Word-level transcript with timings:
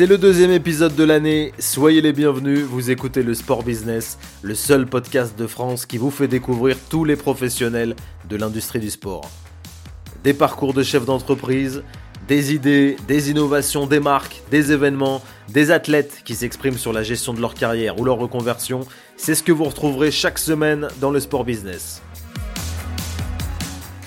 C'est 0.00 0.06
le 0.06 0.16
deuxième 0.16 0.50
épisode 0.50 0.96
de 0.96 1.04
l'année, 1.04 1.52
soyez 1.58 2.00
les 2.00 2.14
bienvenus, 2.14 2.60
vous 2.60 2.90
écoutez 2.90 3.22
le 3.22 3.34
Sport 3.34 3.64
Business, 3.64 4.16
le 4.40 4.54
seul 4.54 4.86
podcast 4.86 5.38
de 5.38 5.46
France 5.46 5.84
qui 5.84 5.98
vous 5.98 6.10
fait 6.10 6.26
découvrir 6.26 6.78
tous 6.88 7.04
les 7.04 7.16
professionnels 7.16 7.94
de 8.26 8.36
l'industrie 8.36 8.80
du 8.80 8.88
sport. 8.88 9.30
Des 10.24 10.32
parcours 10.32 10.72
de 10.72 10.82
chefs 10.82 11.04
d'entreprise, 11.04 11.82
des 12.28 12.54
idées, 12.54 12.96
des 13.08 13.30
innovations, 13.30 13.86
des 13.86 14.00
marques, 14.00 14.40
des 14.50 14.72
événements, 14.72 15.22
des 15.50 15.70
athlètes 15.70 16.22
qui 16.24 16.34
s'expriment 16.34 16.78
sur 16.78 16.94
la 16.94 17.02
gestion 17.02 17.34
de 17.34 17.42
leur 17.42 17.52
carrière 17.52 18.00
ou 18.00 18.04
leur 18.06 18.16
reconversion, 18.16 18.80
c'est 19.18 19.34
ce 19.34 19.42
que 19.42 19.52
vous 19.52 19.64
retrouverez 19.64 20.10
chaque 20.10 20.38
semaine 20.38 20.88
dans 21.02 21.10
le 21.10 21.20
Sport 21.20 21.44
Business. 21.44 22.00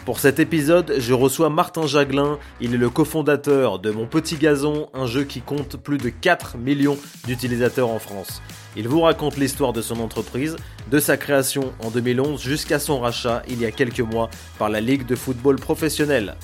Pour 0.05 0.20
cet 0.20 0.39
épisode, 0.39 0.96
je 0.97 1.14
reçois 1.14 1.50
Martin 1.50 1.87
Jaglin. 1.87 2.37
Il 2.59 2.73
est 2.73 2.78
le 2.78 2.89
cofondateur 2.89 3.79
de 3.79 3.89
Mon 3.89 4.05
Petit 4.05 4.36
Gazon, 4.36 4.89
un 4.93 5.05
jeu 5.05 5.23
qui 5.23 5.39
compte 5.39 5.78
plus 5.78 5.97
de 5.97 6.09
4 6.09 6.57
millions 6.57 6.97
d'utilisateurs 7.25 7.89
en 7.89 8.00
France. 8.00 8.42
Il 8.75 8.89
vous 8.89 9.00
raconte 9.00 9.37
l'histoire 9.37 9.71
de 9.71 9.81
son 9.81 10.01
entreprise, 10.01 10.57
de 10.92 11.00
sa 11.00 11.15
création 11.15 11.71
en 11.79 11.89
2011 11.89 12.42
jusqu'à 12.42 12.79
son 12.79 13.00
rachat 13.00 13.43
il 13.47 13.61
y 13.61 13.65
a 13.65 13.71
quelques 13.71 14.01
mois 14.01 14.29
par 14.59 14.68
la 14.68 14.81
Ligue 14.81 15.05
de 15.05 15.15
football 15.15 15.55
professionnel. 15.55 16.36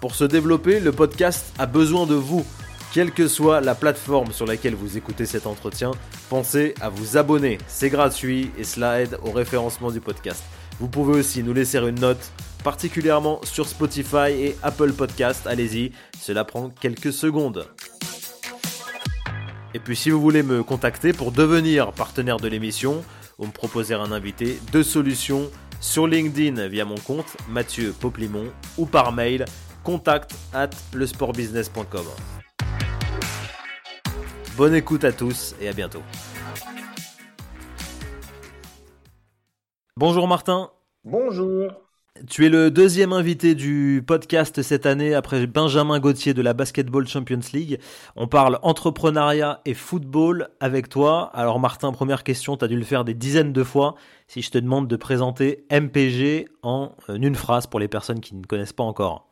Pour 0.00 0.14
se 0.14 0.24
développer, 0.24 0.80
le 0.80 0.92
podcast 0.92 1.52
a 1.58 1.66
besoin 1.66 2.06
de 2.06 2.14
vous. 2.14 2.46
Quelle 2.94 3.10
que 3.10 3.26
soit 3.26 3.60
la 3.60 3.74
plateforme 3.74 4.30
sur 4.30 4.46
laquelle 4.46 4.76
vous 4.76 4.96
écoutez 4.96 5.26
cet 5.26 5.48
entretien, 5.48 5.90
pensez 6.30 6.76
à 6.80 6.90
vous 6.90 7.16
abonner. 7.16 7.58
C'est 7.66 7.90
gratuit 7.90 8.52
et 8.56 8.62
cela 8.62 9.00
aide 9.00 9.18
au 9.24 9.32
référencement 9.32 9.90
du 9.90 10.00
podcast. 10.00 10.44
Vous 10.78 10.86
pouvez 10.86 11.18
aussi 11.18 11.42
nous 11.42 11.52
laisser 11.52 11.78
une 11.78 11.98
note, 11.98 12.30
particulièrement 12.62 13.40
sur 13.42 13.66
Spotify 13.66 14.30
et 14.30 14.56
Apple 14.62 14.92
Podcast. 14.92 15.44
Allez-y, 15.48 15.90
cela 16.20 16.44
prend 16.44 16.70
quelques 16.70 17.12
secondes. 17.12 17.66
Et 19.74 19.80
puis 19.80 19.96
si 19.96 20.10
vous 20.10 20.20
voulez 20.20 20.44
me 20.44 20.62
contacter 20.62 21.12
pour 21.12 21.32
devenir 21.32 21.90
partenaire 21.90 22.36
de 22.36 22.46
l'émission 22.46 23.04
ou 23.38 23.46
me 23.46 23.50
proposer 23.50 23.94
un 23.94 24.12
invité, 24.12 24.60
deux 24.70 24.84
solutions 24.84 25.50
sur 25.80 26.06
LinkedIn 26.06 26.68
via 26.68 26.84
mon 26.84 26.98
compte 26.98 27.36
Mathieu 27.48 27.92
Poplimon 27.98 28.52
ou 28.78 28.86
par 28.86 29.10
mail 29.10 29.46
contact 29.82 30.32
at 30.52 30.70
lesportbusiness.com. 30.94 32.43
Bonne 34.56 34.76
écoute 34.76 35.02
à 35.02 35.10
tous 35.10 35.56
et 35.60 35.68
à 35.68 35.72
bientôt. 35.72 36.02
Bonjour 39.96 40.28
Martin. 40.28 40.70
Bonjour. 41.02 41.72
Tu 42.30 42.46
es 42.46 42.48
le 42.48 42.70
deuxième 42.70 43.12
invité 43.12 43.56
du 43.56 44.04
podcast 44.06 44.62
cette 44.62 44.86
année 44.86 45.12
après 45.12 45.48
Benjamin 45.48 45.98
Gauthier 45.98 46.34
de 46.34 46.42
la 46.42 46.52
Basketball 46.54 47.08
Champions 47.08 47.40
League. 47.52 47.80
On 48.14 48.28
parle 48.28 48.60
entrepreneuriat 48.62 49.60
et 49.64 49.74
football 49.74 50.48
avec 50.60 50.88
toi. 50.88 51.32
Alors 51.34 51.58
Martin, 51.58 51.90
première 51.90 52.22
question, 52.22 52.56
tu 52.56 52.64
as 52.64 52.68
dû 52.68 52.76
le 52.76 52.84
faire 52.84 53.04
des 53.04 53.14
dizaines 53.14 53.52
de 53.52 53.64
fois. 53.64 53.96
Si 54.28 54.40
je 54.40 54.52
te 54.52 54.58
demande 54.58 54.86
de 54.86 54.94
présenter 54.94 55.66
MPG 55.72 56.46
en 56.62 56.92
euh, 57.08 57.16
une 57.16 57.34
phrase 57.34 57.66
pour 57.66 57.80
les 57.80 57.88
personnes 57.88 58.20
qui 58.20 58.36
ne 58.36 58.44
connaissent 58.44 58.72
pas 58.72 58.84
encore. 58.84 59.26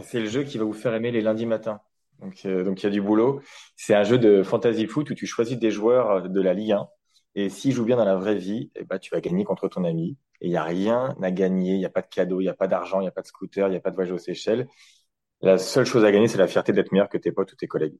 C'est 0.00 0.20
le 0.20 0.28
jeu 0.28 0.44
qui 0.44 0.58
va 0.58 0.64
vous 0.64 0.72
faire 0.72 0.94
aimer 0.94 1.10
les 1.10 1.22
lundis 1.22 1.46
matins. 1.46 1.80
Donc, 2.20 2.42
euh, 2.46 2.64
donc 2.64 2.82
il 2.82 2.84
y 2.84 2.86
a 2.86 2.90
du 2.90 3.00
boulot. 3.00 3.40
C'est 3.76 3.94
un 3.94 4.04
jeu 4.04 4.18
de 4.18 4.42
fantasy 4.42 4.86
foot 4.86 5.10
où 5.10 5.14
tu 5.14 5.26
choisis 5.26 5.58
des 5.58 5.70
joueurs 5.70 6.28
de 6.28 6.40
la 6.40 6.54
Ligue 6.54 6.72
1 6.72 6.88
et 7.34 7.50
s'il 7.50 7.72
joue 7.72 7.84
bien 7.84 7.96
dans 7.96 8.04
la 8.04 8.16
vraie 8.16 8.34
vie, 8.34 8.70
eh 8.74 8.84
ben, 8.84 8.98
tu 8.98 9.10
vas 9.14 9.20
gagner 9.20 9.44
contre 9.44 9.68
ton 9.68 9.84
ami. 9.84 10.16
Et 10.40 10.46
il 10.46 10.50
n'y 10.50 10.56
a 10.56 10.64
rien 10.64 11.14
à 11.22 11.30
gagner, 11.30 11.74
il 11.74 11.78
n'y 11.78 11.84
a 11.84 11.90
pas 11.90 12.02
de 12.02 12.08
cadeau, 12.08 12.40
il 12.40 12.44
n'y 12.44 12.50
a 12.50 12.54
pas 12.54 12.66
d'argent, 12.66 12.98
il 13.00 13.04
n'y 13.04 13.08
a 13.08 13.12
pas 13.12 13.22
de 13.22 13.28
scooter, 13.28 13.68
il 13.68 13.70
n'y 13.70 13.76
a 13.76 13.80
pas 13.80 13.90
de 13.90 13.94
voyage 13.94 14.12
aux 14.12 14.18
Seychelles. 14.18 14.66
La 15.40 15.56
seule 15.58 15.86
chose 15.86 16.04
à 16.04 16.10
gagner, 16.10 16.26
c'est 16.26 16.38
la 16.38 16.48
fierté 16.48 16.72
d'être 16.72 16.90
meilleur 16.90 17.08
que 17.08 17.16
tes 17.18 17.30
potes 17.30 17.52
ou 17.52 17.56
tes 17.56 17.68
collègues. 17.68 17.96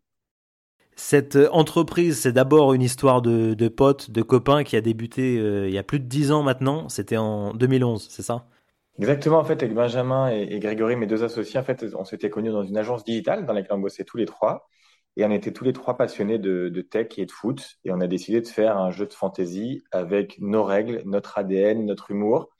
Cette 0.97 1.37
euh, 1.37 1.49
entreprise, 1.53 2.19
c'est 2.19 2.33
d'abord 2.33 2.75
une 2.75 2.83
histoire 2.83 3.23
de, 3.23 3.69
potes, 3.69 4.11
de 4.11 4.23
copains 4.23 4.65
qui 4.65 4.75
a 4.75 4.81
débuté 4.81 5.39
euh, 5.39 5.69
il 5.69 5.73
y 5.73 5.79
a 5.79 5.85
plus 5.85 6.01
de 6.01 6.07
dix 6.07 6.33
ans 6.33 6.43
maintenant. 6.43 6.89
C'était 6.89 7.17
en 7.17 7.55
2011, 7.55 8.09
c'est 8.11 8.23
ça? 8.23 8.49
Exactement, 8.99 9.39
en 9.39 9.45
fait, 9.45 9.63
avec 9.63 9.75
Benjamin 9.75 10.29
et, 10.31 10.59
Grégory, 10.59 10.97
mes 10.97 11.07
deux 11.07 11.23
associés, 11.23 11.61
en 11.61 11.63
fait, 11.63 11.85
on 11.95 12.05
s'était 12.05 12.31
connus 12.31 12.51
dans 12.51 12.65
une 12.65 12.77
agence 12.77 13.05
digitale 13.05 13.47
dans 13.47 13.53
laquelle 13.53 13.77
on 13.77 13.79
bossait 13.79 14.05
tous 14.05 14.17
les 14.17 14.27
trois. 14.27 14.69
Et 15.17 15.25
on 15.25 15.31
était 15.31 15.53
tous 15.53 15.65
les 15.65 15.73
trois 15.73 15.97
passionnés 15.97 16.39
de, 16.39 16.81
tech 16.81 17.09
et 17.17 17.27
de 17.27 17.31
foot. 17.31 17.79
Et 17.85 17.93
on 17.93 18.01
a 18.01 18.07
décidé 18.07 18.41
de 18.41 18.47
faire 18.47 18.77
un 18.79 18.91
jeu 18.91 19.07
de 19.07 19.13
fantasy 19.13 19.83
avec 19.93 20.37
nos 20.41 20.65
règles, 20.65 21.03
notre 21.05 21.39
ADN, 21.39 21.87
notre 21.87 22.11
humour. 22.11 22.51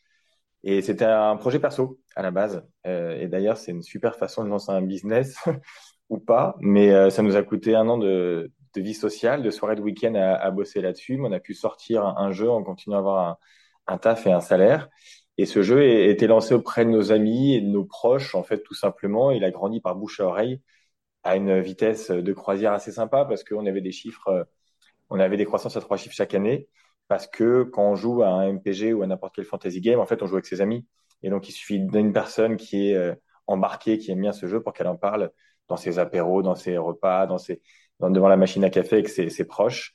Et 0.65 0.83
c'était 0.83 1.05
un 1.05 1.37
projet 1.37 1.61
perso 1.61 2.01
à 2.17 2.23
la 2.23 2.31
base. 2.31 2.65
Euh, 2.87 3.17
et 3.21 3.29
d'ailleurs, 3.29 3.59
c'est 3.59 3.71
une 3.73 3.83
super 3.83 4.17
façon 4.17 4.45
de 4.45 4.49
lancer 4.49 4.73
un 4.73 4.83
business 4.83 5.39
ou 6.09 6.19
pas. 6.19 6.57
Mais 6.61 6.93
euh, 6.93 7.11
ça 7.11 7.23
nous 7.23 7.37
a 7.37 7.43
coûté 7.43 7.75
un 7.77 7.89
an 7.89 7.99
de, 7.99 8.51
vie 8.77 8.95
sociale, 8.95 9.43
de 9.43 9.51
soirée 9.51 9.75
de 9.75 9.81
week-end 9.81 10.15
à, 10.15 10.51
bosser 10.51 10.81
là-dessus. 10.81 11.17
Mais 11.17 11.29
on 11.29 11.33
a 11.33 11.41
pu 11.41 11.55
sortir 11.55 12.05
un, 12.05 12.31
jeu 12.31 12.49
en 12.51 12.63
continuant 12.63 12.97
à 12.97 13.01
avoir 13.01 13.39
un, 13.87 13.99
taf 13.99 14.27
et 14.27 14.33
un 14.33 14.41
salaire. 14.41 14.89
Et 15.39 15.47
ce 15.47 15.63
jeu 15.63 15.79
a 15.81 16.07
été 16.07 16.27
lancé 16.27 16.55
auprès 16.55 16.85
de 16.85 16.91
nos 16.91 17.13
amis 17.13 17.55
et 17.55 17.61
de 17.61 17.69
nos 17.69 17.85
proches, 17.85 18.35
en 18.35 18.43
fait, 18.43 18.63
tout 18.63 18.75
simplement. 18.75 19.31
Il 19.31 19.45
a 19.45 19.51
grandi 19.51 19.81
par 19.81 19.95
bouche 19.97 20.21
à 20.21 20.27
oreille 20.27 20.61
à 21.25 21.37
une 21.37 21.61
vitesse 21.61 22.11
de 22.11 22.33
croisière 22.33 22.73
assez 22.73 22.93
sympa 22.93 23.25
parce 23.25 23.45
qu'on 23.45 23.67
avait 23.67 23.81
des 23.81 23.93
chiffres, 23.93 24.29
euh, 24.29 24.45
on 25.11 25.21
avait 25.21 25.37
des 25.37 25.45
croissances 25.47 25.77
à 25.77 25.81
trois 25.81 25.97
chiffres 25.97 26.15
chaque 26.15 26.35
année 26.35 26.69
parce 27.09 27.27
que 27.27 27.65
quand 27.65 27.91
on 27.91 27.97
joue 27.97 28.23
à 28.23 28.29
un 28.29 28.53
MPG 28.53 28.93
ou 28.95 29.03
à 29.03 29.07
n'importe 29.07 29.35
quel 29.37 29.45
fantasy 29.45 29.81
game, 29.81 30.01
en 30.01 30.07
fait, 30.07 30.23
on 30.23 30.27
joue 30.27 30.37
avec 30.37 30.47
ses 30.47 30.61
amis. 30.61 30.87
Et 31.23 31.31
donc, 31.31 31.49
il 31.49 31.53
suffit 31.53 31.81
d'une 31.81 32.13
personne 32.13 32.57
qui 32.57 32.91
est 32.91 32.95
euh, 32.95 33.15
embarquée, 33.47 33.99
qui 33.99 34.11
aime 34.13 34.21
bien 34.21 34.33
ce 34.33 34.47
jeu 34.47 34.63
pour 34.63 34.73
qu'elle 34.73 34.89
en 34.89 34.97
parle 34.97 35.33
dans 35.69 35.77
ses 35.77 35.99
apéros, 35.99 36.43
dans 36.43 36.55
ses 36.55 36.79
repas, 36.79 37.27
dans 37.27 37.39
ses, 37.39 37.63
devant 38.01 38.29
la 38.29 38.37
machine 38.37 38.65
à 38.65 38.71
café 38.71 38.97
avec 38.97 39.09
ses, 39.09 39.45
proches. 39.45 39.95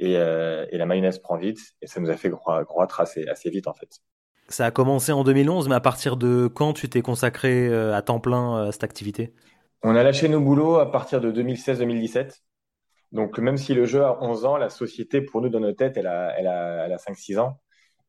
Et, 0.00 0.16
euh, 0.18 0.66
et, 0.70 0.78
la 0.78 0.86
mayonnaise 0.86 1.18
prend 1.18 1.36
vite. 1.36 1.60
Et 1.82 1.86
ça 1.86 2.00
nous 2.00 2.10
a 2.10 2.16
fait 2.16 2.30
croître 2.30 3.00
assez, 3.00 3.26
assez 3.28 3.50
vite, 3.50 3.68
en 3.68 3.74
fait. 3.74 4.00
Ça 4.48 4.66
a 4.66 4.70
commencé 4.70 5.12
en 5.12 5.24
2011, 5.24 5.68
mais 5.68 5.74
à 5.74 5.80
partir 5.80 6.16
de 6.16 6.48
quand 6.52 6.72
tu 6.72 6.88
t'es 6.88 7.02
consacré 7.02 7.72
à 7.74 8.02
temps 8.02 8.20
plein 8.20 8.66
à 8.66 8.72
cette 8.72 8.84
activité? 8.84 9.32
On 9.82 9.96
a 9.96 10.02
lâché 10.02 10.28
nos 10.28 10.40
boulots 10.40 10.76
à 10.76 10.90
partir 10.90 11.20
de 11.20 11.30
2016-2017. 11.30 12.40
Donc, 13.12 13.38
même 13.38 13.56
si 13.56 13.74
le 13.74 13.84
jeu 13.84 14.02
a 14.02 14.22
11 14.22 14.44
ans, 14.44 14.56
la 14.56 14.68
société, 14.68 15.20
pour 15.20 15.40
nous, 15.40 15.48
dans 15.48 15.60
nos 15.60 15.72
têtes, 15.72 15.96
elle 15.96 16.08
a, 16.08 16.34
elle 16.38 16.48
a, 16.48 16.86
elle 16.86 16.92
a 16.92 16.96
5-6 16.96 17.38
ans. 17.38 17.60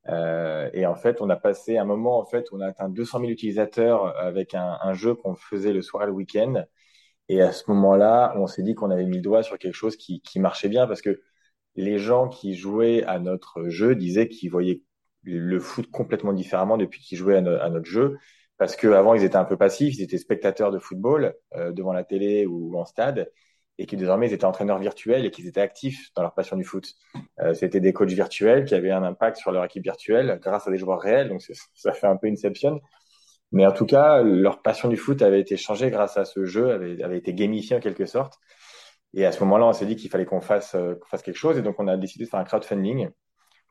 Euh, 0.10 0.70
et 0.74 0.86
en 0.86 0.96
fait, 0.96 1.22
on 1.22 1.30
a 1.30 1.36
passé 1.36 1.78
un 1.78 1.86
moment, 1.86 2.20
en 2.20 2.26
fait, 2.26 2.48
on 2.52 2.60
a 2.60 2.68
atteint 2.68 2.90
200 2.90 3.20
000 3.20 3.32
utilisateurs 3.32 4.18
avec 4.20 4.54
un, 4.56 4.94
jeu 4.94 5.16
qu'on 5.16 5.36
faisait 5.36 5.74
le 5.74 5.82
soir 5.82 6.04
et 6.04 6.06
le 6.08 6.12
week-end. 6.12 6.66
Et 7.28 7.42
à 7.42 7.52
ce 7.52 7.64
moment-là, 7.72 8.34
on 8.38 8.48
s'est 8.48 8.64
dit 8.64 8.76
qu'on 8.76 8.92
avait 8.92 9.06
mis 9.06 9.18
le 9.18 9.22
doigt 9.22 9.44
sur 9.44 9.58
quelque 9.58 9.74
chose 9.74 9.96
qui, 9.96 10.22
qui 10.22 10.40
marchait 10.40 10.70
bien 10.70 10.88
parce 10.88 11.02
que 11.02 11.22
les 11.76 11.98
gens 11.98 12.30
qui 12.30 12.56
jouaient 12.56 13.04
à 13.04 13.20
notre 13.20 13.68
jeu 13.70 13.96
disaient 13.96 14.28
qu'ils 14.28 14.52
voyaient 14.52 14.82
le 15.26 15.60
foot 15.60 15.90
complètement 15.92 16.34
différemment 16.34 16.78
depuis 16.78 17.02
qu'ils 17.02 17.18
jouaient 17.18 17.38
à, 17.38 17.70
notre 17.70 17.86
jeu 17.86 18.18
parce 18.58 18.76
qu'avant, 18.76 19.14
ils 19.14 19.24
étaient 19.24 19.36
un 19.36 19.46
peu 19.46 19.58
passifs, 19.58 19.96
ils 19.96 20.02
étaient 20.02 20.18
spectateurs 20.18 20.72
de 20.72 20.80
football 20.80 21.36
euh, 21.56 21.72
devant 21.72 21.94
la 21.94 22.04
télé 22.04 22.46
ou 22.46 22.78
en 22.78 22.86
stade, 22.86 23.30
et 23.78 23.86
qui 23.86 23.98
désormais 23.98 24.30
ils 24.30 24.34
étaient 24.34 24.46
entraîneurs 24.46 24.80
virtuels 24.80 25.26
et 25.26 25.32
qu'ils 25.32 25.48
étaient 25.48 25.62
actifs 25.62 26.12
dans 26.16 26.22
leur 26.22 26.34
passion 26.34 26.56
du 26.56 26.64
foot. 26.64 26.94
Euh, 27.42 27.54
C'était 27.54 27.82
des 27.82 27.92
coachs 27.92 28.12
virtuels 28.12 28.64
qui 28.64 28.74
avaient 28.74 28.92
un 28.92 29.04
impact 29.04 29.38
sur 29.38 29.52
leur 29.52 29.66
équipe 29.66 29.84
virtuelle 29.84 30.40
grâce 30.42 30.68
à 30.68 30.72
des 30.72 30.78
joueurs 30.78 31.02
réels, 31.02 31.28
donc 31.28 31.42
ça 31.74 31.92
fait 31.92 32.08
un 32.08 32.16
peu 32.16 32.28
Inception. 32.28 32.80
Mais 33.52 33.66
en 33.66 33.72
tout 33.72 33.86
cas, 33.86 34.24
leur 34.24 34.62
passion 34.62 34.90
du 34.90 34.98
foot 34.98 35.22
avait 35.22 35.42
été 35.42 35.58
changée 35.58 35.90
grâce 35.92 36.18
à 36.18 36.26
ce 36.26 36.46
jeu, 36.46 36.72
avait, 36.72 37.02
avait 37.04 37.18
été 37.18 37.34
gamifié 37.34 37.76
en 37.76 37.80
quelque 37.80 38.06
sorte. 38.06 38.40
Et 39.14 39.26
à 39.26 39.32
ce 39.32 39.40
moment-là, 39.42 39.66
on 39.66 39.74
s'est 39.74 39.86
dit 39.86 39.96
qu'il 39.96 40.10
fallait 40.10 40.26
qu'on 40.26 40.42
fasse, 40.42 40.76
euh, 40.76 40.96
fasse 41.10 41.22
quelque 41.22 41.38
chose, 41.38 41.58
et 41.58 41.62
donc 41.62 41.80
on 41.80 41.88
a 41.88 41.98
décidé 41.98 42.26
de 42.26 42.30
faire 42.30 42.40
un 42.40 42.46
crowdfunding 42.46 43.10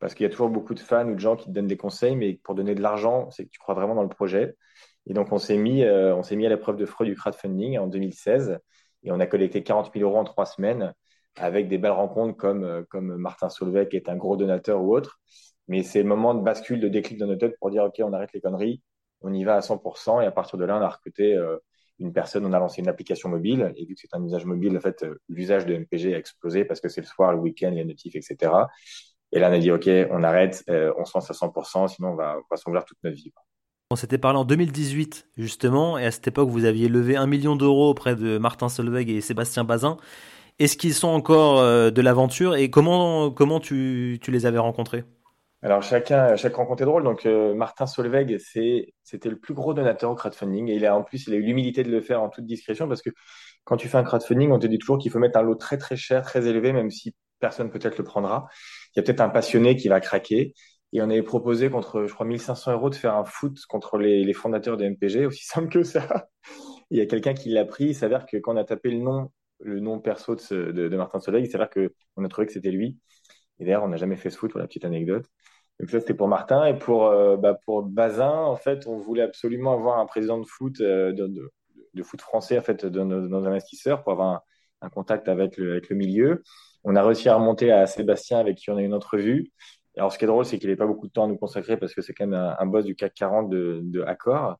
parce 0.04 0.12
qu'il 0.12 0.24
y 0.24 0.26
a 0.26 0.30
toujours 0.30 0.50
beaucoup 0.50 0.74
de 0.74 0.80
fans 0.80 1.08
ou 1.08 1.14
de 1.14 1.18
gens 1.18 1.34
qui 1.34 1.46
te 1.46 1.50
donnent 1.50 1.66
des 1.66 1.78
conseils, 1.78 2.14
mais 2.14 2.38
pour 2.42 2.54
donner 2.54 2.74
de 2.74 2.82
l'argent, 2.82 3.30
c'est 3.30 3.46
que 3.46 3.48
tu 3.48 3.58
crois 3.58 3.74
vraiment 3.74 3.94
dans 3.94 4.02
le 4.02 4.10
projet. 4.10 4.54
Et 5.06 5.14
donc, 5.14 5.32
on 5.32 5.38
s'est 5.38 5.56
mis, 5.56 5.82
euh, 5.82 6.14
on 6.14 6.22
s'est 6.22 6.34
à 6.44 6.48
l'épreuve 6.50 6.76
de 6.76 6.84
feu 6.84 7.06
du 7.06 7.14
crowdfunding 7.14 7.78
en 7.78 7.86
2016 7.86 8.58
et 9.02 9.12
on 9.12 9.18
a 9.18 9.26
collecté 9.26 9.62
40 9.62 9.90
000 9.94 10.06
euros 10.06 10.20
en 10.20 10.24
trois 10.24 10.44
semaines 10.44 10.92
avec 11.36 11.68
des 11.68 11.78
belles 11.78 11.92
rencontres 11.92 12.36
comme, 12.36 12.64
euh, 12.64 12.82
comme 12.90 13.16
Martin 13.16 13.48
Solveig, 13.48 13.86
qui 13.86 13.96
est 13.96 14.10
un 14.10 14.16
gros 14.16 14.36
donateur 14.36 14.82
ou 14.82 14.94
autre. 14.94 15.20
Mais 15.68 15.82
c'est 15.82 16.02
le 16.02 16.08
moment 16.10 16.34
de 16.34 16.42
bascule, 16.42 16.80
de 16.80 16.88
déclic 16.88 17.18
dans 17.18 17.26
notre 17.26 17.40
tête 17.40 17.56
pour 17.58 17.70
dire, 17.70 17.84
OK, 17.84 17.94
on 18.00 18.12
arrête 18.12 18.34
les 18.34 18.42
conneries, 18.42 18.82
on 19.22 19.32
y 19.32 19.42
va 19.42 19.56
à 19.56 19.60
100%. 19.60 20.20
Et 20.20 20.26
à 20.26 20.30
partir 20.30 20.58
de 20.58 20.66
là, 20.66 20.76
on 20.76 20.82
a 20.82 20.88
recruté 20.90 21.34
euh, 21.34 21.56
une 21.98 22.12
personne, 22.12 22.44
on 22.44 22.52
a 22.52 22.58
lancé 22.58 22.82
une 22.82 22.88
application 22.88 23.30
mobile. 23.30 23.72
Et 23.76 23.86
vu 23.86 23.94
que 23.94 24.00
c'est 24.02 24.14
un 24.14 24.22
usage 24.22 24.44
mobile, 24.44 24.76
en 24.76 24.80
fait, 24.80 25.02
l'usage 25.30 25.64
de 25.64 25.72
MPG 25.72 26.12
a 26.12 26.18
explosé 26.18 26.66
parce 26.66 26.82
que 26.82 26.90
c'est 26.90 27.00
le 27.00 27.06
soir, 27.06 27.32
le 27.32 27.38
week-end, 27.38 27.70
les 27.70 27.86
notifs, 27.86 28.16
etc. 28.16 28.52
Et 29.34 29.40
là, 29.40 29.50
on 29.50 29.52
a 29.52 29.58
dit, 29.58 29.70
OK, 29.70 29.90
on 30.10 30.22
arrête, 30.22 30.64
on 30.68 31.04
se 31.04 31.12
lance 31.14 31.30
à 31.30 31.34
100%, 31.34 31.88
sinon 31.88 32.12
on 32.12 32.14
va, 32.14 32.36
on 32.66 32.72
va 32.72 32.82
toute 32.82 32.98
notre 33.02 33.16
vie. 33.16 33.32
On 33.90 33.96
s'était 33.96 34.18
parlé 34.18 34.38
en 34.38 34.44
2018, 34.44 35.28
justement, 35.36 35.98
et 35.98 36.06
à 36.06 36.10
cette 36.10 36.26
époque, 36.26 36.48
vous 36.48 36.64
aviez 36.64 36.88
levé 36.88 37.16
un 37.16 37.26
million 37.26 37.54
d'euros 37.54 37.90
auprès 37.90 38.16
de 38.16 38.38
Martin 38.38 38.68
Solveig 38.68 39.10
et 39.10 39.20
Sébastien 39.20 39.64
Bazin. 39.64 39.98
Est-ce 40.58 40.76
qu'ils 40.76 40.94
sont 40.94 41.08
encore 41.08 41.58
euh, 41.58 41.90
de 41.90 42.00
l'aventure 42.00 42.54
et 42.54 42.70
comment, 42.70 43.30
comment 43.30 43.60
tu, 43.60 44.18
tu, 44.22 44.30
les 44.30 44.46
avais 44.46 44.58
rencontrés? 44.58 45.04
Alors 45.62 45.82
chacun, 45.82 46.36
chaque 46.36 46.54
rencontre 46.54 46.82
est 46.82 46.86
drôle. 46.86 47.02
Donc 47.02 47.26
euh, 47.26 47.54
Martin 47.54 47.86
Solveig, 47.86 48.38
c'était 48.38 49.28
le 49.28 49.38
plus 49.38 49.54
gros 49.54 49.74
donateur 49.74 50.10
au 50.10 50.14
crowdfunding 50.14 50.68
et 50.68 50.74
il 50.74 50.86
a 50.86 50.96
en 50.96 51.02
plus 51.02 51.26
il 51.26 51.34
a 51.34 51.36
eu 51.36 51.42
l'humilité 51.42 51.82
de 51.82 51.90
le 51.90 52.00
faire 52.00 52.22
en 52.22 52.28
toute 52.28 52.46
discrétion 52.46 52.86
parce 52.86 53.02
que 53.02 53.10
quand 53.64 53.76
tu 53.76 53.88
fais 53.88 53.98
un 53.98 54.04
crowdfunding, 54.04 54.52
on 54.52 54.58
te 54.58 54.66
dit 54.66 54.78
toujours 54.78 54.98
qu'il 54.98 55.10
faut 55.10 55.18
mettre 55.18 55.38
un 55.38 55.42
lot 55.42 55.54
très 55.56 55.78
très 55.78 55.96
cher, 55.96 56.22
très 56.22 56.46
élevé, 56.46 56.72
même 56.72 56.90
si 56.90 57.14
personne 57.40 57.70
peut-être 57.70 57.98
le 57.98 58.04
prendra. 58.04 58.48
Il 58.94 58.98
y 58.98 59.00
a 59.00 59.02
peut-être 59.02 59.20
un 59.20 59.28
passionné 59.28 59.76
qui 59.76 59.88
va 59.88 60.00
craquer. 60.00 60.54
Et 60.92 61.02
on 61.02 61.10
avait 61.10 61.22
proposé 61.22 61.70
contre, 61.70 62.06
je 62.06 62.14
crois, 62.14 62.24
1500 62.24 62.72
euros 62.72 62.88
de 62.88 62.94
faire 62.94 63.16
un 63.16 63.24
foot 63.24 63.58
contre 63.68 63.98
les, 63.98 64.32
fondateurs 64.32 64.76
de 64.76 64.84
MPG, 64.84 65.26
aussi 65.26 65.44
simple 65.46 65.68
que 65.68 65.82
ça. 65.82 66.28
il 66.90 66.98
y 66.98 67.00
a 67.00 67.06
quelqu'un 67.06 67.34
qui 67.34 67.50
l'a 67.50 67.64
pris. 67.64 67.86
Il 67.86 67.94
s'avère 67.94 68.26
que 68.26 68.36
quand 68.36 68.54
on 68.54 68.56
a 68.56 68.64
tapé 68.64 68.90
le 68.90 68.98
nom, 68.98 69.30
le 69.60 69.80
nom 69.80 69.98
perso 69.98 70.36
de, 70.36 70.96
Martin 70.96 71.18
Solveig, 71.18 71.44
il 71.44 71.50
s'avère 71.50 71.70
qu'on 71.70 72.24
a 72.24 72.28
trouvé 72.28 72.46
que 72.46 72.52
c'était 72.52 72.70
lui. 72.70 72.98
Et 73.58 73.64
d'ailleurs, 73.64 73.82
on 73.82 73.88
n'a 73.88 73.96
jamais 73.96 74.16
fait 74.16 74.30
ce 74.30 74.38
foot, 74.38 74.52
pour 74.52 74.60
la 74.60 74.66
petite 74.66 74.84
anecdote. 74.84 75.26
Donc 75.80 75.90
ça, 75.90 76.00
c'était 76.00 76.14
pour 76.14 76.28
Martin. 76.28 76.64
Et 76.66 76.78
pour, 76.78 77.06
euh, 77.06 77.36
bah, 77.36 77.58
pour 77.66 77.82
Bazin, 77.82 78.30
en 78.30 78.56
fait, 78.56 78.86
on 78.86 78.98
voulait 78.98 79.22
absolument 79.22 79.72
avoir 79.72 79.98
un 79.98 80.06
président 80.06 80.38
de 80.38 80.46
foot, 80.46 80.80
euh, 80.80 81.12
de, 81.12 82.02
foot 82.02 82.20
français, 82.20 82.58
en 82.58 82.62
fait, 82.62 82.86
dans 82.86 83.04
nos 83.04 83.46
investisseurs 83.46 84.02
pour 84.02 84.12
avoir 84.12 84.42
un, 84.80 84.90
contact 84.90 85.28
avec 85.28 85.56
le, 85.56 85.80
milieu. 85.90 86.42
On 86.84 86.96
a 86.96 87.02
réussi 87.02 87.28
à 87.28 87.36
remonter 87.36 87.72
à 87.72 87.86
Sébastien, 87.86 88.38
avec 88.38 88.56
qui 88.58 88.70
on 88.70 88.76
a 88.76 88.82
eu 88.82 88.84
une 88.84 88.94
entrevue. 88.94 89.50
Alors, 89.96 90.12
ce 90.12 90.18
qui 90.18 90.24
est 90.24 90.28
drôle, 90.28 90.44
c'est 90.44 90.58
qu'il 90.58 90.68
n'avait 90.68 90.76
pas 90.76 90.86
beaucoup 90.86 91.06
de 91.06 91.12
temps 91.12 91.24
à 91.24 91.28
nous 91.28 91.36
consacrer 91.36 91.76
parce 91.76 91.94
que 91.94 92.02
c'est 92.02 92.12
quand 92.14 92.26
même 92.26 92.54
un, 92.58 92.66
boss 92.66 92.84
du 92.84 92.96
CAC 92.96 93.14
40 93.14 93.48
de, 93.48 93.80
de 93.84 94.02
Accor. 94.02 94.58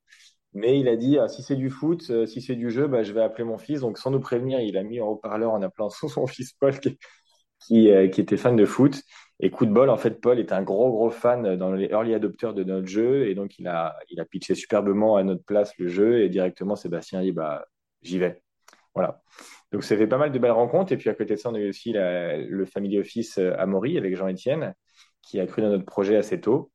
Mais 0.55 0.79
il 0.79 0.89
a 0.89 0.97
dit, 0.97 1.19
ah, 1.19 1.29
si 1.29 1.43
c'est 1.43 1.57
du 1.57 1.69
foot, 1.69 2.05
euh, 2.11 2.27
si 2.27 2.41
c'est 2.41 2.55
du 2.55 2.71
jeu, 2.71 2.87
bah, 2.87 3.03
je 3.03 3.13
vais 3.13 3.23
appeler 3.23 3.45
mon 3.45 3.59
fils. 3.59 3.81
Donc, 3.81 3.99
sans 3.99 4.13
nous 4.13 4.21
prévenir, 4.21 4.61
il 4.61 4.77
a 4.77 4.85
mis 4.85 5.01
en 5.01 5.09
haut-parleur 5.09 5.53
en 5.53 5.63
appelant 5.63 5.91
son, 5.91 6.27
fils 6.29 6.53
Paul, 6.53 6.73
euh, 6.73 8.09
qui, 8.09 8.21
était 8.21 8.37
fan 8.37 8.55
de 8.57 8.65
foot. 8.65 9.03
Et 9.41 9.51
coup 9.51 9.67
de 9.67 9.73
bol, 9.73 9.91
en 9.91 9.97
fait, 9.97 10.21
Paul 10.21 10.39
est 10.39 10.53
un 10.53 10.63
gros, 10.63 10.93
gros 10.93 11.11
fan 11.11 11.57
dans 11.57 11.73
les 11.73 11.87
early 11.87 12.15
adopteurs 12.15 12.55
de 12.55 12.63
notre 12.63 12.87
jeu. 12.87 13.27
Et 13.29 13.35
donc, 13.35 13.59
il 13.59 13.67
a, 13.67 13.97
il 14.11 14.21
a 14.21 14.25
pitché 14.25 14.55
superbement 14.55 15.17
à 15.17 15.25
notre 15.25 15.43
place 15.45 15.73
le 15.79 15.89
jeu. 15.89 16.23
Et 16.23 16.29
directement, 16.29 16.77
Sébastien 16.77 17.21
dit, 17.21 17.33
bah, 17.33 17.67
j'y 18.03 18.19
vais. 18.19 18.41
Voilà. 18.95 19.23
Donc, 19.75 19.83
ça 19.83 19.97
fait 19.97 20.07
pas 20.07 20.19
mal 20.19 20.31
de 20.31 20.39
belles 20.39 20.53
rencontres. 20.53 20.93
Et 20.93 20.97
puis, 20.97 21.11
à 21.11 21.15
côté 21.15 21.35
de 21.35 21.41
ça, 21.41 21.51
on 21.51 21.55
a 21.57 21.59
eu 21.59 21.69
aussi 21.69 21.93
le 21.93 22.65
Family 22.65 22.97
Office 22.97 23.39
euh, 23.39 23.59
à 23.59 23.67
Maury 23.67 23.99
avec 23.99 24.15
Jean-Etienne, 24.15 24.73
qui 25.21 25.41
a 25.41 25.47
cru 25.47 25.63
dans 25.63 25.69
notre 25.69 25.85
projet 25.85 26.17
assez 26.17 26.41
tôt. 26.41 26.71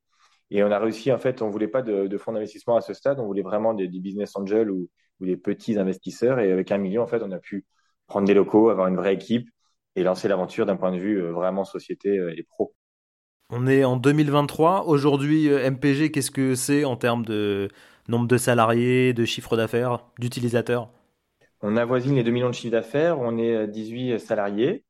Et 0.50 0.62
on 0.62 0.70
a 0.70 0.78
réussi, 0.78 1.10
en 1.10 1.16
fait, 1.16 1.40
on 1.40 1.48
voulait 1.48 1.66
pas 1.66 1.80
de, 1.80 2.18
fonds 2.18 2.32
d'investissement 2.32 2.76
à 2.76 2.82
ce 2.82 2.92
stade. 2.92 3.18
On 3.18 3.24
voulait 3.24 3.40
vraiment 3.40 3.72
des, 3.72 3.88
business 3.88 4.36
angels 4.36 4.70
ou, 4.70 4.90
ou, 5.18 5.24
des 5.24 5.38
petits 5.38 5.78
investisseurs. 5.78 6.40
Et 6.40 6.52
avec 6.52 6.70
un 6.72 6.76
million, 6.76 7.02
en 7.02 7.06
fait, 7.06 7.22
on 7.22 7.30
a 7.30 7.38
pu 7.38 7.64
prendre 8.06 8.26
des 8.26 8.34
locaux, 8.34 8.68
avoir 8.68 8.86
une 8.88 8.96
vraie 8.96 9.14
équipe 9.14 9.48
et 9.96 10.02
lancer 10.02 10.28
l'aventure 10.28 10.66
d'un 10.66 10.76
point 10.76 10.92
de 10.92 10.98
vue 10.98 11.22
euh, 11.22 11.32
vraiment 11.32 11.64
société 11.64 12.18
euh, 12.18 12.34
et 12.36 12.42
pro. 12.42 12.74
On 13.48 13.66
est 13.66 13.82
en 13.82 13.96
2023. 13.96 14.88
Aujourd'hui, 14.88 15.48
MPG, 15.48 16.10
qu'est-ce 16.10 16.30
que 16.30 16.54
c'est 16.54 16.84
en 16.84 16.96
termes 16.96 17.24
de 17.24 17.70
nombre 18.08 18.28
de 18.28 18.36
salariés, 18.36 19.14
de 19.14 19.24
chiffre 19.24 19.56
d'affaires, 19.56 20.04
d'utilisateurs? 20.18 20.90
On 21.62 21.76
avoisine 21.76 22.16
les 22.16 22.22
2 22.24 22.30
millions 22.30 22.48
de 22.48 22.54
chiffre 22.54 22.72
d'affaires. 22.72 23.18
On 23.18 23.38
est 23.38 23.68
18 23.68 24.18
salariés. 24.18 24.84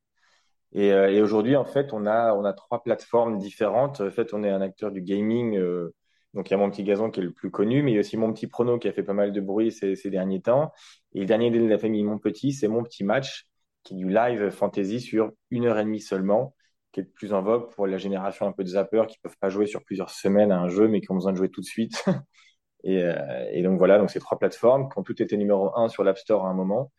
Et, 0.73 0.89
et 0.89 1.21
aujourd'hui, 1.21 1.57
en 1.57 1.65
fait, 1.65 1.93
on 1.93 2.07
a, 2.07 2.53
trois 2.53 2.83
plateformes 2.83 3.39
différentes. 3.39 4.01
En 4.01 4.11
fait, 4.11 4.33
on 4.35 4.45
est 4.45 4.51
un 4.51 4.61
acteur 4.61 4.93
du 4.93 5.03
gaming. 5.03 5.57
Euh, 5.57 5.95
donc, 6.35 6.49
il 6.49 6.53
y 6.53 6.55
a 6.55 6.59
mon 6.59 6.71
petit 6.71 6.85
gazon 6.85 7.11
qui 7.11 7.21
est 7.21 7.25
le 7.25 7.33
plus 7.33 7.51
connu, 7.51 7.83
mais 7.83 7.93
il 7.93 7.95
y 7.95 7.97
a 7.97 8.01
aussi 8.01 8.17
mon 8.17 8.33
petit 8.33 8.47
prono 8.47 8.79
qui 8.79 8.89
a 8.89 8.93
fait 8.93 9.03
pas 9.03 9.13
mal 9.13 9.33
de 9.33 9.41
bruit 9.41 9.73
ces, 9.73 10.11
derniers 10.11 10.41
temps. 10.41 10.73
Et 11.15 11.21
le 11.21 11.27
dernier 11.27 11.51
de 11.51 11.59
la 11.67 11.79
famille 11.79 12.05
Mon 12.05 12.19
Petit, 12.19 12.53
c'est 12.53 12.69
mon 12.69 12.85
petit 12.85 13.03
match 13.05 13.47
qui 13.83 13.95
est 13.95 13.97
du 13.97 14.09
live 14.09 14.51
fantasy 14.51 15.01
sur 15.01 15.33
une 15.51 15.67
heure 15.67 15.79
et 15.79 15.85
demie 15.85 16.01
seulement, 16.01 16.55
qui 16.93 17.01
est 17.01 17.05
de 17.05 17.09
plus 17.09 17.33
en 17.33 17.43
vogue 17.43 17.71
pour 17.73 17.87
la 17.87 17.99
génération 17.99 18.47
un 18.47 18.53
peu 18.53 18.63
de 18.63 18.69
zappers 18.69 19.07
qui 19.07 19.19
peuvent 19.19 19.39
pas 19.41 19.49
jouer 19.49 19.67
sur 19.67 19.83
plusieurs 19.83 20.11
semaines 20.11 20.53
à 20.53 20.61
un 20.61 20.69
jeu, 20.69 20.87
mais 20.87 21.01
qui 21.01 21.11
ont 21.11 21.15
besoin 21.15 21.33
de 21.33 21.39
jouer 21.39 21.51
tout 21.51 21.63
de 21.63 21.67
suite. 21.67 22.05
et, 22.85 23.03
euh, 23.03 23.45
et, 23.53 23.63
donc 23.63 23.79
voilà, 23.79 23.99
donc 23.99 24.11
ces 24.11 24.21
trois 24.21 24.39
plateformes 24.39 24.89
ont 24.97 25.03
toutes 25.03 25.21
été 25.21 25.37
numéro 25.37 25.77
un 25.77 25.89
sur 25.89 26.05
l'App 26.05 26.19
Store 26.19 26.47
à 26.47 26.51
un 26.51 26.55
moment. 26.55 26.93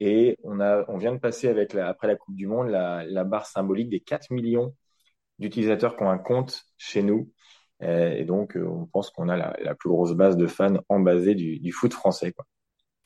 Et 0.00 0.38
on, 0.44 0.60
a, 0.60 0.84
on 0.88 0.96
vient 0.96 1.12
de 1.12 1.18
passer 1.18 1.48
avec 1.48 1.74
après 1.74 2.08
la 2.08 2.16
Coupe 2.16 2.34
du 2.34 2.46
Monde 2.46 2.68
la, 2.68 3.24
barre 3.24 3.46
symbolique 3.46 3.90
des 3.90 4.00
4 4.00 4.30
millions 4.30 4.74
d'utilisateurs 5.38 5.96
qui 5.96 6.02
ont 6.02 6.10
un 6.10 6.18
compte 6.18 6.62
chez 6.78 7.02
nous. 7.02 7.30
Euh, 7.82 8.12
et 8.12 8.24
donc, 8.24 8.56
euh, 8.56 8.66
on 8.66 8.86
pense 8.86 9.10
qu'on 9.10 9.28
a 9.28 9.36
la, 9.36 9.74
plus 9.74 9.90
grosse 9.90 10.12
base 10.12 10.36
de 10.36 10.46
fans 10.46 10.78
en 10.88 11.00
basée 11.00 11.34
du, 11.34 11.58
du 11.60 11.72
foot 11.72 11.92
français. 11.92 12.34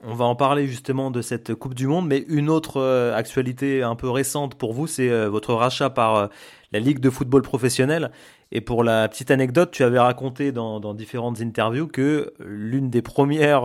On 0.01 0.15
va 0.15 0.25
en 0.25 0.37
parler 0.37 0.67
justement 0.67 1.11
de 1.11 1.23
cette 1.23 1.55
Coupe 1.55 1.75
du 1.75 1.87
Monde, 1.87 2.07
mais 2.07 2.25
une 2.29 2.51
autre 2.51 2.83
actualité 3.15 3.83
un 3.83 3.97
peu 3.97 4.11
récente 4.11 4.57
pour 4.57 4.73
vous, 4.73 4.87
c'est 4.87 5.27
votre 5.29 5.55
rachat 5.55 5.89
par 5.89 6.29
la 6.75 6.81
Ligue 6.81 6.99
de 6.99 7.09
football 7.09 7.43
professionnel. 7.43 8.11
Et 8.51 8.61
pour 8.61 8.83
la 8.83 9.09
petite 9.09 9.31
anecdote, 9.31 9.71
tu 9.71 9.85
avais 9.85 9.99
raconté 9.99 10.51
dans, 10.51 10.95
différentes 10.95 11.41
interviews 11.41 11.87
que 11.87 12.35
l'une 12.41 12.91
des 12.91 13.01
premières, 13.01 13.63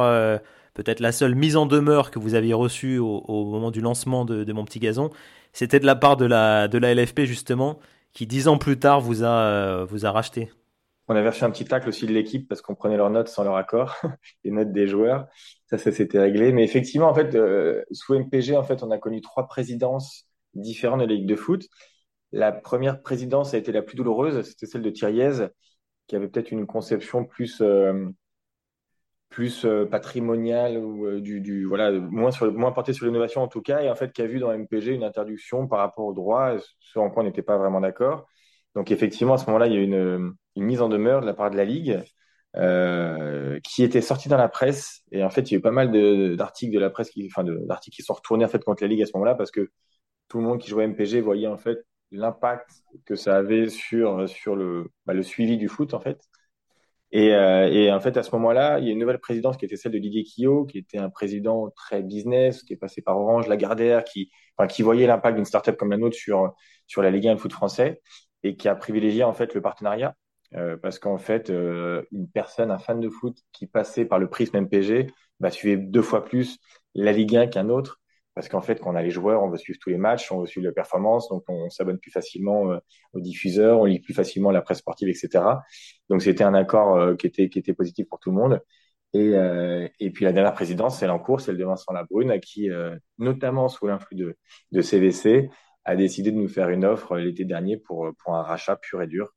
peut-être 0.76 1.00
la 1.00 1.12
seule 1.12 1.36
mise 1.36 1.58
en 1.58 1.66
demeure 1.66 2.12
que 2.12 2.20
vous 2.20 2.36
aviez 2.36 2.54
reçue 2.54 3.00
au, 3.00 3.46
moment 3.46 3.72
du 3.72 3.82
lancement 3.82 4.26
de, 4.26 4.54
Mon 4.54 4.64
Petit 4.64 4.80
Gazon, 4.80 5.10
c'était 5.54 5.80
de 5.80 5.88
la 5.88 5.96
part 5.96 6.18
de 6.18 6.26
la, 6.26 6.68
LFP 6.68 7.22
justement, 7.22 7.80
qui 8.14 8.28
dix 8.28 8.48
ans 8.48 8.60
plus 8.60 8.78
tard 8.78 9.02
vous 9.02 9.24
a, 9.24 9.86
vous 9.86 10.06
a 10.06 10.12
racheté. 10.12 10.52
On 11.08 11.16
avait 11.16 11.30
reçu 11.30 11.44
un 11.44 11.50
petit 11.50 11.66
tacle 11.66 11.90
aussi 11.90 12.06
de 12.06 12.14
l'équipe 12.14 12.48
parce 12.48 12.62
qu'on 12.62 12.76
prenait 12.76 12.96
leurs 12.96 13.10
notes 13.10 13.30
sans 13.30 13.44
leur 13.44 13.56
accord, 13.56 13.96
les 14.44 14.52
notes 14.52 14.72
des 14.72 14.86
joueurs. 14.86 15.26
Ça, 15.66 15.80
ça 15.80 15.92
s'était 15.92 16.20
réglé. 16.20 16.52
Mais 16.52 16.64
effectivement, 16.64 17.10
en 17.10 17.16
fait, 17.16 17.34
euh, 17.34 17.82
sous 17.92 18.14
MPG, 18.14 18.56
en 18.56 18.62
fait, 18.62 18.84
on 18.84 18.92
a 18.92 19.00
connu 19.00 19.20
trois 19.22 19.48
présidences 19.48 20.28
différentes 20.54 21.00
de 21.00 21.06
la 21.06 21.14
Ligue 21.14 21.26
de 21.26 21.36
foot. 21.36 21.68
La 22.32 22.52
première 22.52 23.02
présidence 23.02 23.54
a 23.54 23.58
été 23.58 23.72
la 23.72 23.82
plus 23.82 23.96
douloureuse, 23.96 24.42
c'était 24.44 24.68
celle 24.68 24.84
de 24.84 24.90
Thiriez, 24.90 25.48
qui 26.08 26.16
avait 26.16 26.28
peut-être 26.28 26.52
une 26.52 26.66
conception 26.68 27.26
plus 27.26 27.62
euh, 27.62 28.10
plus 29.30 29.66
euh, 29.66 29.86
patrimoniale 29.86 30.78
ou 30.78 31.06
euh, 31.06 31.22
du, 31.22 31.66
voilà 31.66 31.92
moins 31.92 32.32
portée 32.72 32.94
sur 32.94 33.06
l'innovation 33.06 33.42
en 33.42 33.48
tout 33.48 33.62
cas, 33.62 33.82
et 33.82 33.90
en 33.90 33.96
fait 33.96 34.12
qui 34.12 34.22
a 34.22 34.28
vu 34.28 34.40
dans 34.40 34.52
MPG 34.52 34.94
une 34.94 35.04
interdiction 35.04 35.68
par 35.68 35.80
rapport 35.80 36.06
au 36.06 36.14
droit, 36.14 36.56
ce 36.80 37.00
en 37.00 37.10
quoi 37.12 37.24
on 37.24 37.26
n'était 37.26 37.44
pas 37.44 37.58
vraiment 37.58 37.82
d'accord. 37.82 38.28
Donc 38.76 38.92
effectivement, 38.92 39.36
à 39.36 39.38
ce 39.38 39.46
moment-là, 39.48 39.68
il 39.68 39.74
y 39.74 39.78
a 39.78 39.80
eu 39.80 39.84
une, 39.84 40.36
mise 40.56 40.82
en 40.82 40.90
demeure 40.90 41.22
de 41.22 41.26
la 41.26 41.34
part 41.34 41.50
de 41.52 41.58
la 41.58 41.66
Ligue 41.66 42.02
qui 43.64 43.84
était 43.84 44.02
sortie 44.02 44.30
dans 44.30 44.38
la 44.38 44.50
presse. 44.50 45.04
Et 45.12 45.24
en 45.24 45.30
fait, 45.30 45.50
il 45.50 45.54
y 45.54 45.56
a 45.56 45.60
eu 45.60 45.62
pas 45.62 45.72
mal 45.72 45.92
d'articles 46.36 46.74
de, 46.74 46.80
la 46.80 46.90
presse, 46.90 47.10
qui, 47.10 47.28
enfin 47.28 47.44
d'articles 47.44 47.96
qui 47.96 48.04
sont 48.04 48.14
retournés 48.14 48.46
en 48.46 48.48
fait 48.48 48.64
contre 48.64 48.84
la 48.84 48.90
Ligue 48.90 49.02
à 49.02 49.06
ce 49.06 49.12
moment-là 49.16 49.36
parce 49.36 49.52
que 49.52 49.72
tout 50.28 50.40
le 50.40 50.44
monde 50.44 50.60
qui 50.60 50.70
jouait 50.70 50.88
MPG 50.88 51.22
voyait 51.22 51.48
en 51.48 51.58
fait 51.58 51.86
l'impact 52.12 52.70
que 53.06 53.16
ça 53.16 53.38
avait 53.38 53.70
sur 53.70 54.28
sur 54.30 54.56
le 54.56 54.92
bah, 55.06 55.14
le 55.14 55.24
suivi 55.24 55.58
du 55.58 55.68
foot 55.68 55.94
en 55.94 56.00
fait. 56.00 56.20
Et, 57.12 57.34
euh, 57.34 57.68
et, 57.72 57.92
en 57.92 58.00
fait, 58.00 58.18
à 58.18 58.24
ce 58.24 58.30
moment-là, 58.36 58.78
il 58.80 58.86
y 58.86 58.90
a 58.90 58.92
une 58.92 59.00
nouvelle 59.00 59.20
présidence 59.20 59.58
qui 59.58 59.66
était 59.66 59.78
celle 59.78 59.94
de 59.94 59.98
Didier 59.98 60.24
Quillot, 60.24 60.66
qui 60.66 60.78
était 60.78 61.00
un 61.00 61.10
président 61.10 61.72
très 61.72 62.04
business, 62.04 62.62
qui 62.62 62.74
est 62.74 62.78
passé 62.78 63.02
par 63.02 63.18
Orange, 63.18 63.48
Lagardère, 63.48 64.04
qui, 64.04 64.30
qui 64.70 64.84
voyait 64.84 65.08
l'impact 65.08 65.36
d'une 65.36 65.46
startup 65.46 65.76
comme 65.76 65.90
la 65.90 65.98
nôtre 65.98 66.16
sur, 66.16 66.54
sur 66.86 67.02
la 67.02 67.10
Ligue 67.10 67.28
1 67.28 67.32
et 67.32 67.34
le 67.34 67.40
foot 67.40 67.52
français 67.54 68.00
et 68.44 68.56
qui 68.56 68.68
a 68.68 68.76
privilégié 68.76 69.24
en 69.24 69.34
fait 69.34 69.54
le 69.54 69.62
partenariat 69.62 70.16
euh, 70.56 70.78
parce 70.78 71.00
qu'en 71.00 71.18
fait 71.18 71.50
euh, 71.50 72.04
une 72.12 72.30
personne, 72.30 72.72
un 72.72 72.78
fan 72.78 73.00
de 73.00 73.10
foot 73.10 73.38
qui 73.52 73.68
passait 73.68 74.06
par 74.06 74.20
le 74.20 74.30
prisme 74.30 74.58
MPG, 74.58 75.08
bah, 75.40 75.52
suivait 75.52 75.78
deux 75.78 76.02
fois 76.02 76.24
plus 76.24 76.60
la 76.96 77.12
Ligue 77.12 77.36
1 77.36 77.48
qu'un 77.48 77.70
autre 77.70 78.00
parce 78.36 78.48
qu'en 78.50 78.62
fait 78.62 78.80
quand 78.80 78.92
on 78.92 78.96
a 78.96 79.02
les 79.02 79.12
joueurs, 79.12 79.44
on 79.44 79.50
veut 79.50 79.58
suivre 79.58 79.80
tous 79.82 79.90
les 79.90 79.98
matchs, 79.98 80.32
on 80.32 80.42
veut 80.42 80.48
suivre 80.48 80.66
la 80.68 80.74
performance, 80.74 81.30
donc 81.30 81.44
on 81.50 81.70
s'abonne 81.70 82.00
plus 82.00 82.12
facilement 82.12 82.72
euh, 82.72 82.78
aux 83.14 83.20
diffuseurs, 83.20 83.80
on 83.80 83.86
lit 83.86 84.00
plus 84.00 84.14
facilement 84.14 84.52
la 84.52 84.62
presse 84.62 84.80
sportive, 84.80 85.10
etc. 85.10 85.44
Donc 86.10 86.22
c'était 86.22 86.44
un 86.44 86.54
accord 86.54 86.96
euh, 86.96 87.16
qui 87.16 87.28
était 87.28 87.50
qui 87.50 87.60
était 87.60 87.74
positif 87.74 88.08
pour 88.08 88.20
tout 88.20 88.32
le 88.32 88.38
monde. 88.38 88.62
Et, 89.14 89.34
euh, 89.36 89.88
puis 90.14 90.24
la 90.26 90.32
dernière 90.32 90.54
présidence, 90.54 91.00
celle 91.00 91.10
en 91.10 91.20
cours, 91.20 91.42
celle 91.42 91.58
de 91.58 91.66
Vincent 91.66 91.92
Labrune, 91.94 92.30
à 92.32 92.38
qui, 92.40 92.70
notamment 93.18 93.68
sous 93.68 93.88
l'influx 93.88 94.16
de, 94.16 94.38
de 94.72 94.82
CVC, 94.82 95.50
a 95.86 95.96
décidé 95.96 96.32
de 96.32 96.38
nous 96.38 96.48
faire 96.48 96.70
une 96.70 96.86
offre 96.86 97.18
l'été 97.18 97.44
dernier 97.46 97.78
pour, 97.78 98.10
pour 98.24 98.36
un 98.36 98.44
rachat 98.44 98.76
pur 98.76 99.02
et 99.02 99.08
dur 99.08 99.34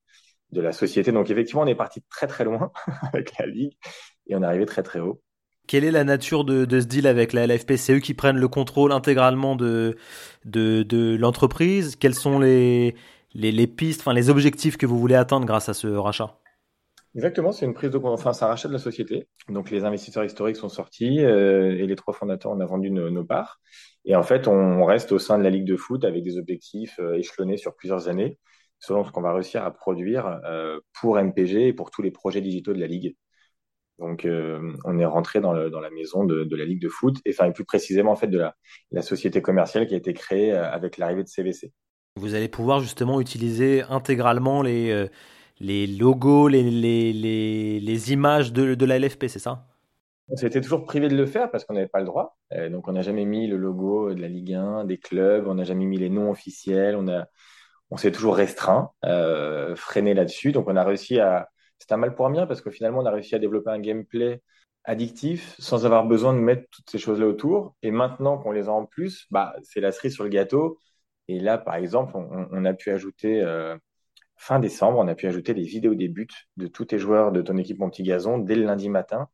de 0.53 0.61
la 0.61 0.73
société. 0.73 1.13
Donc 1.13 1.31
effectivement, 1.31 1.63
on 1.63 1.67
est 1.67 1.75
parti 1.75 2.03
très 2.11 2.27
très 2.27 2.45
loin 2.45 2.71
avec 3.13 3.37
la 3.39 3.47
Ligue 3.47 3.73
et 4.27 4.37
on 4.37 4.43
est 4.43 4.47
arrivé 4.47 4.67
très 4.67 4.83
très 4.83 5.01
haut. 5.01 5.23
Quelle 5.67 5.85
est 5.85 5.91
la 5.91 6.05
nature 6.05 6.45
de, 6.45 6.67
ce 6.81 6.87
deal 6.87 7.07
avec 7.07 7.33
la 7.33 7.47
LFP 7.47 7.77
C'est 7.77 7.95
eux 7.95 8.01
qui 8.01 8.15
prennent 8.15 8.39
le 8.39 8.49
contrôle 8.49 8.93
intégralement 8.93 9.57
de, 9.57 9.97
l'entreprise 11.19 11.97
Quelles 11.97 12.15
sont 12.15 12.39
les, 12.39 12.95
pistes, 13.77 14.07
les 14.07 14.31
objectifs 14.31 14.77
que 14.77 14.87
vous 14.87 14.99
voulez 14.99 15.15
atteindre 15.15 15.47
grâce 15.47 15.69
à 15.69 15.75
ce 15.75 15.87
rachat? 15.89 16.39
Exactement, 17.15 17.53
c'est 17.53 17.67
une 17.67 17.75
prise 17.75 17.91
de 17.91 17.99
enfin 17.99 18.33
un 18.41 18.47
rachat 18.47 18.69
de 18.69 18.73
la 18.73 18.79
société. 18.79 19.29
Donc 19.49 19.71
les 19.71 19.85
investisseurs 19.85 20.25
historiques 20.25 20.57
sont 20.57 20.71
sortis 20.71 21.21
euh, 21.21 21.77
et 21.77 21.87
les 21.87 21.95
trois 21.95 22.15
fondateurs 22.15 22.53
on 22.53 22.61
a 22.61 22.65
vendu 22.65 22.91
nos, 22.91 23.11
nos 23.11 23.25
parts. 23.25 23.61
Et 24.07 24.17
en 24.17 24.23
fait, 24.23 24.49
on 24.49 24.85
reste 24.85 25.13
au 25.13 25.19
sein 25.19 25.39
de 25.39 25.45
la 25.45 25.51
Ligue 25.51 25.67
de 25.67 25.77
foot 25.77 26.05
avec 26.05 26.23
des 26.23 26.39
objectifs 26.39 26.99
euh, 27.01 27.19
échelonnés 27.19 27.59
sur 27.59 27.77
plusieurs 27.77 28.09
années, 28.09 28.39
selon 28.81 29.05
ce 29.05 29.13
qu'on 29.13 29.21
va 29.21 29.35
réussir 29.35 29.63
à 29.63 29.71
produire 29.73 30.41
euh, 30.47 30.81
pour 30.99 31.19
MPG 31.19 31.69
et 31.69 31.73
pour 31.75 31.91
tous 31.91 32.01
les 32.01 32.11
projets 32.11 32.41
digitaux 32.41 32.73
de 32.73 32.81
la 32.81 32.87
Ligue. 32.87 33.15
Donc, 34.03 34.25
euh, 34.25 34.73
on 34.85 34.99
est 34.99 35.05
rentré 35.05 35.41
dans, 35.41 35.53
le, 35.53 35.71
dans 35.71 35.79
la 35.79 35.91
maison 35.91 36.25
de, 36.25 36.43
de, 36.43 36.57
la 36.57 36.65
Ligue 36.65 36.83
de 36.83 36.89
foot, 36.89 37.19
et 37.25 37.31
enfin, 37.31 37.51
plus 37.53 37.65
précisément, 37.65 38.11
en 38.11 38.17
fait, 38.17 38.27
de 38.27 38.39
la, 38.39 38.57
la 38.91 39.01
société 39.01 39.41
commerciale 39.41 39.87
qui 39.87 39.95
a 39.95 39.97
été 39.97 40.13
créée 40.13 40.53
euh, 40.53 40.69
avec 40.71 40.99
l'arrivée 40.99 41.23
de 41.23 41.29
CVC. 41.29 41.73
Vous 42.17 42.35
allez 42.35 42.49
pouvoir 42.49 42.81
justement 42.81 43.21
utiliser 43.21 43.83
intégralement 43.89 44.61
les, 44.61 44.91
euh, 44.91 45.07
les 45.61 45.87
logos, 45.87 46.49
les, 46.49 46.65
les, 46.65 47.13
les, 47.13 48.13
images 48.13 48.53
de, 48.53 48.75
de 48.75 48.85
la 48.85 48.99
LFP, 48.99 49.29
c'est 49.29 49.39
ça? 49.39 49.69
On 50.29 50.37
s'était 50.37 50.61
toujours 50.61 50.85
privé 50.85 51.09
de 51.09 51.17
le 51.17 51.27
faire 51.27 51.51
parce 51.51 51.65
qu'on 51.65 51.75
n'avait 51.75 51.87
pas 51.87 52.01
le 52.01 52.07
droit. 52.07 52.39
donc 52.71 52.89
on 52.89 52.93
n'a 52.93 53.03
jamais 53.03 53.25
mis 53.25 53.47
le 53.47 53.57
logo 53.57 54.15
de 54.15 54.21
la 54.21 54.29
Ligue 54.29 54.55
1, 54.55 54.85
des 54.85 54.99
clubs, 54.99 55.47
on 55.47 55.55
n'a 55.55 55.65
jamais 55.65 55.85
mis 55.85 55.99
les 55.99 56.09
noms 56.09 56.31
officiels, 56.31 56.97
on, 56.97 57.09
a, 57.09 57.27
on 57.91 57.97
s'est 57.97 58.13
toujours 58.13 58.37
restreint, 58.37 58.91
freiné 59.75 60.15
là-dessus. 60.15 60.53
Donc 60.53 60.69
on 60.69 60.77
a 60.77 60.85
réussi 60.85 61.21
à... 61.21 61.52
C'est 61.83 61.93
un 61.93 61.97
mal 61.97 62.15
pour 62.15 62.27
un 62.27 62.31
bien 62.31 62.47
parce 62.47 62.61
que 62.61 62.71
finalement 62.71 63.01
on 63.01 63.07
a 63.07 63.11
réussi 63.11 63.35
à 63.35 63.41
développer 63.41 63.71
un 63.71 63.81
gameplay 63.81 64.41
addictif 64.85 65.57
sans 65.59 65.85
avoir 65.85 66.07
besoin 66.07 66.33
de 66.33 66.39
mettre 66.39 66.69
toutes 66.71 66.89
ces 66.89 66.99
choses-là 66.99 67.27
autour. 67.27 67.75
Et 67.83 67.91
maintenant 67.91 68.39
qu'on 68.39 68.53
les 68.53 68.69
a 68.69 68.73
en 68.73 68.87
plus, 68.87 69.27
bah, 69.33 69.55
c'est 69.63 69.81
la 69.81 69.91
cerise 69.91 70.15
sur 70.15 70.23
le 70.23 70.31
gâteau. 70.31 70.79
Et 71.27 71.41
là, 71.41 71.59
par 71.59 71.75
exemple, 71.75 72.13
on, 72.17 72.65
a 72.65 72.75
pu 72.75 72.91
ajouter, 72.91 73.43
euh, 73.43 73.77
fin 74.37 74.61
décembre, 74.61 74.99
on 74.99 75.09
a 75.09 75.15
pu 75.17 75.27
ajouter 75.27 75.55
des 75.55 75.63
vidéos 75.63 75.95
des 75.95 76.09
buts 76.09 76.29
de 76.57 76.69
tous 76.69 76.85
tes 76.87 76.99
joueurs 76.99 77.33
de 77.33 77.43
ton 77.43 77.57
équipe 77.57 77.79
Montigazon 77.81 78.39
dès 78.39 78.55
le 78.55 78.65
lundi 78.65 78.89
matin. 78.89 79.29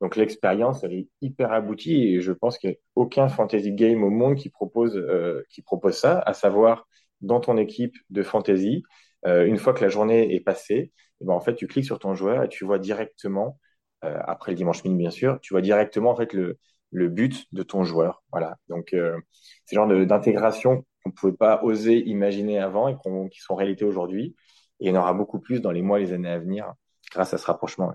Donc 0.00 0.16
l'expérience, 0.16 0.84
elle 0.84 0.94
est 0.94 1.08
hyper 1.22 1.52
aboutie 1.52 2.02
et 2.08 2.20
je 2.20 2.32
pense 2.32 2.58
qu'il 2.58 2.70
n'y 2.70 2.76
a 2.76 2.78
aucun 2.96 3.28
fantasy 3.28 3.72
game 3.72 4.02
au 4.02 4.10
monde 4.10 4.36
qui 4.36 4.50
propose, 4.50 4.96
euh, 4.96 5.44
qui 5.50 5.62
propose 5.62 5.96
ça, 5.96 6.18
à 6.20 6.34
savoir 6.34 6.88
dans 7.20 7.40
ton 7.40 7.56
équipe 7.56 7.96
de 8.10 8.22
fantasy, 8.22 8.82
euh, 9.26 9.46
une 9.46 9.56
fois 9.58 9.72
que 9.72 9.82
la 9.82 9.88
journée 9.88 10.34
est 10.34 10.40
passée, 10.40 10.92
ben, 11.20 11.34
en 11.34 11.40
fait, 11.40 11.54
tu 11.54 11.66
cliques 11.66 11.84
sur 11.84 11.98
ton 11.98 12.14
joueur 12.14 12.42
et 12.44 12.48
tu 12.48 12.64
vois 12.64 12.78
directement 12.78 13.58
euh, 14.04 14.18
après 14.26 14.52
le 14.52 14.56
dimanche 14.56 14.84
midi 14.84 14.96
bien 14.96 15.10
sûr, 15.10 15.40
tu 15.40 15.54
vois 15.54 15.62
directement 15.62 16.10
en 16.10 16.16
fait 16.16 16.32
le, 16.32 16.58
but 16.92 17.46
de 17.52 17.62
ton 17.62 17.84
joueur. 17.84 18.22
Voilà. 18.32 18.56
Donc 18.68 18.92
euh, 18.94 19.18
c'est 19.64 19.76
le 19.76 19.82
genre 19.82 20.06
d'intégration 20.06 20.84
qu'on 21.02 21.10
ne 21.10 21.14
pouvait 21.14 21.32
pas 21.32 21.62
oser 21.62 21.98
imaginer 22.08 22.58
avant 22.60 22.88
et 22.88 22.96
qui 23.30 23.40
sont 23.40 23.54
réalité 23.54 23.84
aujourd'hui. 23.84 24.36
Et 24.80 24.86
il 24.86 24.88
y 24.88 24.96
en 24.96 25.00
aura 25.00 25.14
beaucoup 25.14 25.40
plus 25.40 25.60
dans 25.60 25.70
les 25.72 25.82
mois, 25.82 25.98
les 25.98 26.12
années 26.12 26.30
à 26.30 26.38
venir 26.38 26.72
grâce 27.12 27.34
à 27.34 27.38
ce 27.38 27.46
rapprochement. 27.46 27.92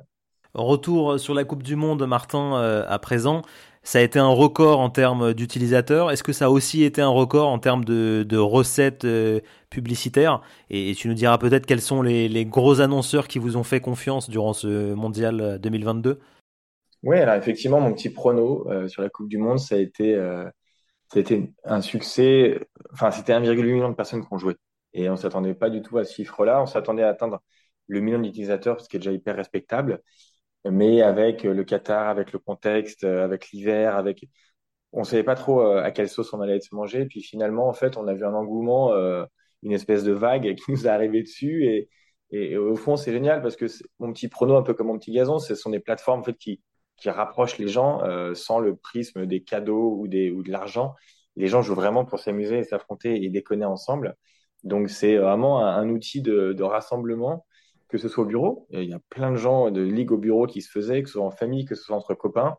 Retour 0.55 1.19
sur 1.19 1.35
la 1.35 1.43
Coupe 1.43 1.61
du 1.61 1.75
Monde, 1.75 2.05
Martin, 2.07 2.55
euh, 2.55 2.83
à 2.87 2.97
présent. 2.97 3.43
Ça 3.83 3.99
a 3.99 4.01
été 4.01 4.17
un 4.17 4.29
record 4.29 4.79
en 4.79 4.89
termes 4.89 5.33
d'utilisateurs. 5.33 6.09
Est-ce 6.09 6.23
que 6.23 6.33
ça 6.33 6.45
a 6.45 6.49
aussi 6.49 6.83
été 6.83 7.01
un 7.01 7.09
record 7.09 7.49
en 7.49 7.59
termes 7.59 7.85
de, 7.85 8.37
recettes 8.37 9.05
euh, 9.05 9.41
publicitaires? 9.69 10.41
Et, 10.71 10.95
tu 10.95 11.07
nous 11.07 11.13
diras 11.13 11.37
peut-être 11.37 11.67
quels 11.67 11.81
sont 11.81 12.01
les, 12.01 12.45
gros 12.45 12.81
annonceurs 12.81 13.27
qui 13.27 13.37
vous 13.37 13.57
ont 13.57 13.63
fait 13.63 13.79
confiance 13.79 14.29
durant 14.29 14.53
ce 14.53 14.93
mondial 14.93 15.59
2022 15.61 16.09
euh, 16.09 16.19
Oui, 17.03 17.17
alors 17.19 17.35
effectivement, 17.35 17.79
mon 17.79 17.93
petit 17.93 18.09
prono 18.09 18.67
sur 18.87 19.03
la 19.03 19.09
Coupe 19.09 19.29
du 19.29 19.37
Monde, 19.37 19.59
ça 19.59 19.75
a 19.75 19.77
été, 19.77 20.15
ça 20.15 21.17
a 21.17 21.19
été 21.19 21.53
un 21.63 21.81
succès. 21.81 22.59
Enfin, 22.91 23.11
c'était 23.11 23.33
1,8 23.33 23.61
million 23.63 23.89
de 23.89 23.95
personnes 23.95 24.25
qui 24.25 24.33
ont 24.33 24.39
joué. 24.39 24.55
Et 24.93 25.09
on 25.11 25.15
s'attendait 25.15 25.53
pas 25.53 25.69
du 25.69 25.83
tout 25.83 25.99
à 25.99 26.05
ce 26.05 26.15
chiffre-là. 26.15 26.61
On 26.61 26.65
s'attendait 26.65 27.03
à 27.03 27.09
atteindre 27.09 27.39
le 27.87 28.01
million 28.01 28.19
d'utilisateurs, 28.19 28.81
ce 28.81 28.89
qui 28.89 28.97
est 28.97 28.99
déjà 28.99 29.11
hyper 29.11 29.35
respectable 29.35 30.01
mais 30.65 31.01
avec 31.01 31.43
le 31.43 31.63
Qatar, 31.63 32.09
avec 32.09 32.31
le 32.33 32.39
contexte, 32.39 33.03
avec 33.03 33.51
l'hiver, 33.51 33.95
avec 33.95 34.25
on 34.91 35.03
savait 35.03 35.23
pas 35.23 35.35
trop 35.35 35.61
euh, 35.61 35.83
à 35.83 35.91
quelle 35.91 36.09
sauce 36.09 36.33
on 36.33 36.41
allait 36.41 36.57
être 36.57 36.71
mangé. 36.71 37.05
Puis 37.05 37.21
finalement, 37.21 37.67
en 37.67 37.73
fait, 37.73 37.97
on 37.97 38.07
a 38.07 38.13
vu 38.13 38.25
un 38.25 38.33
engouement, 38.33 38.93
euh, 38.93 39.25
une 39.63 39.71
espèce 39.71 40.03
de 40.03 40.11
vague 40.11 40.55
qui 40.55 40.71
nous 40.71 40.85
est 40.87 40.89
arrivée 40.89 41.21
dessus. 41.21 41.87
Et, 42.31 42.57
au 42.57 42.75
fond, 42.75 42.95
c'est 42.95 43.11
génial 43.11 43.41
parce 43.41 43.55
que 43.55 43.65
mon 43.99 44.13
petit 44.13 44.27
prono, 44.27 44.55
un 44.55 44.61
peu 44.61 44.73
comme 44.75 44.87
mon 44.87 44.99
petit 44.99 45.11
gazon, 45.11 45.39
ce 45.39 45.55
sont 45.55 45.71
des 45.71 45.79
plateformes 45.79 46.23
qui, 46.39 46.61
qui 46.97 47.09
rapprochent 47.09 47.57
les 47.57 47.67
gens 47.67 48.03
euh, 48.03 48.35
sans 48.35 48.59
le 48.59 48.75
prisme 48.75 49.25
des 49.25 49.41
cadeaux 49.41 49.95
ou, 49.97 50.07
des, 50.07 50.29
ou 50.31 50.43
de 50.43 50.51
l'argent. 50.51 50.93
Les 51.35 51.47
gens 51.47 51.61
jouent 51.63 51.75
vraiment 51.75 52.05
pour 52.05 52.19
s'amuser 52.19 52.63
s'affronter 52.63 53.23
et 53.23 53.29
déconner 53.29 53.65
ensemble. 53.65 54.15
Donc, 54.63 54.89
c'est 54.89 55.17
vraiment 55.17 55.65
un, 55.65 55.89
outil 55.89 56.21
de 56.21 56.63
rassemblement 56.63 57.45
que 57.89 57.97
ce 57.97 58.07
soit 58.07 58.23
au 58.23 58.27
bureau. 58.27 58.67
Il 58.71 58.89
y 58.89 58.93
a 58.93 58.99
plein 59.09 59.31
de 59.31 59.37
gens 59.37 59.71
de 59.71 59.81
ligue 59.81 60.11
au 60.11 60.17
bureau 60.17 60.47
qui 60.47 60.61
se 60.61 60.69
faisaient, 60.71 61.01
que 61.01 61.09
ce 61.09 61.13
soit 61.13 61.25
en 61.25 61.31
famille, 61.31 61.65
que 61.65 61.75
ce 61.75 61.83
soit 61.83 61.95
entre 61.95 62.13
copains. 62.13 62.55